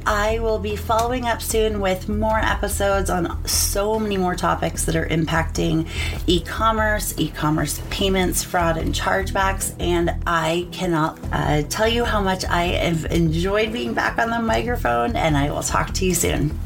I 0.06 0.38
will 0.38 0.60
be 0.60 0.76
following 0.76 1.26
up 1.26 1.42
soon 1.42 1.80
with 1.80 2.08
more 2.08 2.38
episodes 2.38 3.10
on 3.10 3.44
so 3.48 3.98
many 3.98 4.18
more 4.18 4.36
topics 4.36 4.86
that 4.86 4.96
are 4.96 5.08
impacting 5.08 5.90
e 6.28 6.42
commerce, 6.42 7.16
e 7.18 7.30
commerce 7.30 7.82
payments, 7.90 8.44
fraud, 8.44 8.78
and 8.78 8.94
chargebacks. 8.94 9.74
And 9.80 10.14
I 10.28 10.68
cannot 10.72 11.20
uh, 11.32 11.64
tell 11.64 11.88
you 11.88 12.06
how 12.06 12.22
much 12.22 12.46
I 12.46 12.66
have 12.66 13.06
enjoyed 13.06 13.74
being 13.74 13.96
back 13.96 14.20
on 14.20 14.30
the 14.30 14.42
microphone, 14.42 15.16
and 15.16 15.36
I 15.36 15.50
will 15.50 15.64
talk 15.64 15.92
to 15.96 16.06
you 16.06 16.14
soon. 16.14 16.60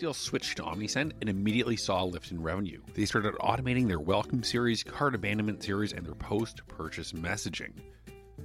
Steel 0.00 0.14
switched 0.14 0.56
to 0.56 0.62
OmniSend 0.62 1.12
and 1.20 1.28
immediately 1.28 1.76
saw 1.76 2.02
a 2.02 2.06
lift 2.06 2.30
in 2.30 2.42
revenue. 2.42 2.80
They 2.94 3.04
started 3.04 3.34
automating 3.34 3.86
their 3.86 4.00
welcome 4.00 4.42
series, 4.42 4.82
cart 4.82 5.14
abandonment 5.14 5.62
series, 5.62 5.92
and 5.92 6.06
their 6.06 6.14
post 6.14 6.66
purchase 6.68 7.12
messaging. 7.12 7.72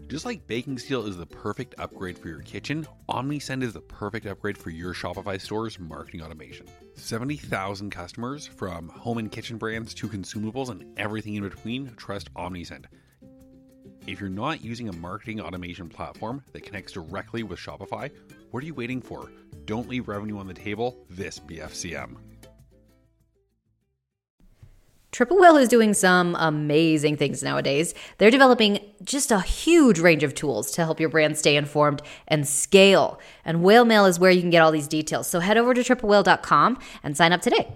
Just 0.09 0.25
like 0.25 0.45
Baking 0.47 0.77
Steel 0.77 1.05
is 1.05 1.15
the 1.15 1.25
perfect 1.25 1.73
upgrade 1.77 2.19
for 2.19 2.27
your 2.27 2.41
kitchen, 2.41 2.85
OmniSend 3.07 3.63
is 3.63 3.71
the 3.71 3.79
perfect 3.79 4.25
upgrade 4.25 4.57
for 4.57 4.69
your 4.69 4.93
Shopify 4.93 5.39
store's 5.39 5.79
marketing 5.79 6.21
automation. 6.21 6.67
70,000 6.95 7.89
customers, 7.89 8.45
from 8.45 8.89
home 8.89 9.17
and 9.17 9.31
kitchen 9.31 9.57
brands 9.57 9.93
to 9.93 10.09
consumables 10.09 10.71
and 10.71 10.99
everything 10.99 11.35
in 11.35 11.43
between, 11.43 11.95
trust 11.95 12.33
OmniSend. 12.33 12.83
If 14.07 14.19
you're 14.19 14.29
not 14.29 14.61
using 14.61 14.89
a 14.89 14.93
marketing 14.93 15.39
automation 15.39 15.87
platform 15.87 16.43
that 16.51 16.65
connects 16.65 16.91
directly 16.91 17.43
with 17.43 17.59
Shopify, 17.59 18.11
what 18.51 18.61
are 18.61 18.67
you 18.67 18.73
waiting 18.73 19.01
for? 19.01 19.31
Don't 19.65 19.89
leave 19.89 20.07
revenue 20.07 20.37
on 20.37 20.47
the 20.47 20.53
table 20.53 21.05
this 21.09 21.39
BFCM. 21.39 22.17
Triple 25.15 25.39
Whale 25.39 25.55
is 25.55 25.69
doing 25.69 25.93
some 25.93 26.35
amazing 26.37 27.15
things 27.15 27.41
nowadays. 27.41 27.93
They're 28.17 28.29
developing 28.29 28.79
just 29.01 29.31
a 29.31 29.39
huge 29.39 29.97
range 29.97 30.23
of 30.23 30.35
tools 30.35 30.71
to 30.71 30.83
help 30.83 30.99
your 30.99 31.07
brand 31.07 31.37
stay 31.37 31.55
informed 31.55 32.01
and 32.27 32.45
scale. 32.45 33.21
And 33.45 33.63
Whale 33.63 33.85
Mail 33.85 34.05
is 34.05 34.19
where 34.19 34.29
you 34.29 34.41
can 34.41 34.49
get 34.49 34.61
all 34.61 34.73
these 34.73 34.89
details. 34.89 35.27
So 35.27 35.39
head 35.39 35.57
over 35.57 35.73
to 35.73 35.79
triplewhale.com 35.79 36.79
and 37.01 37.15
sign 37.15 37.31
up 37.31 37.41
today. 37.41 37.73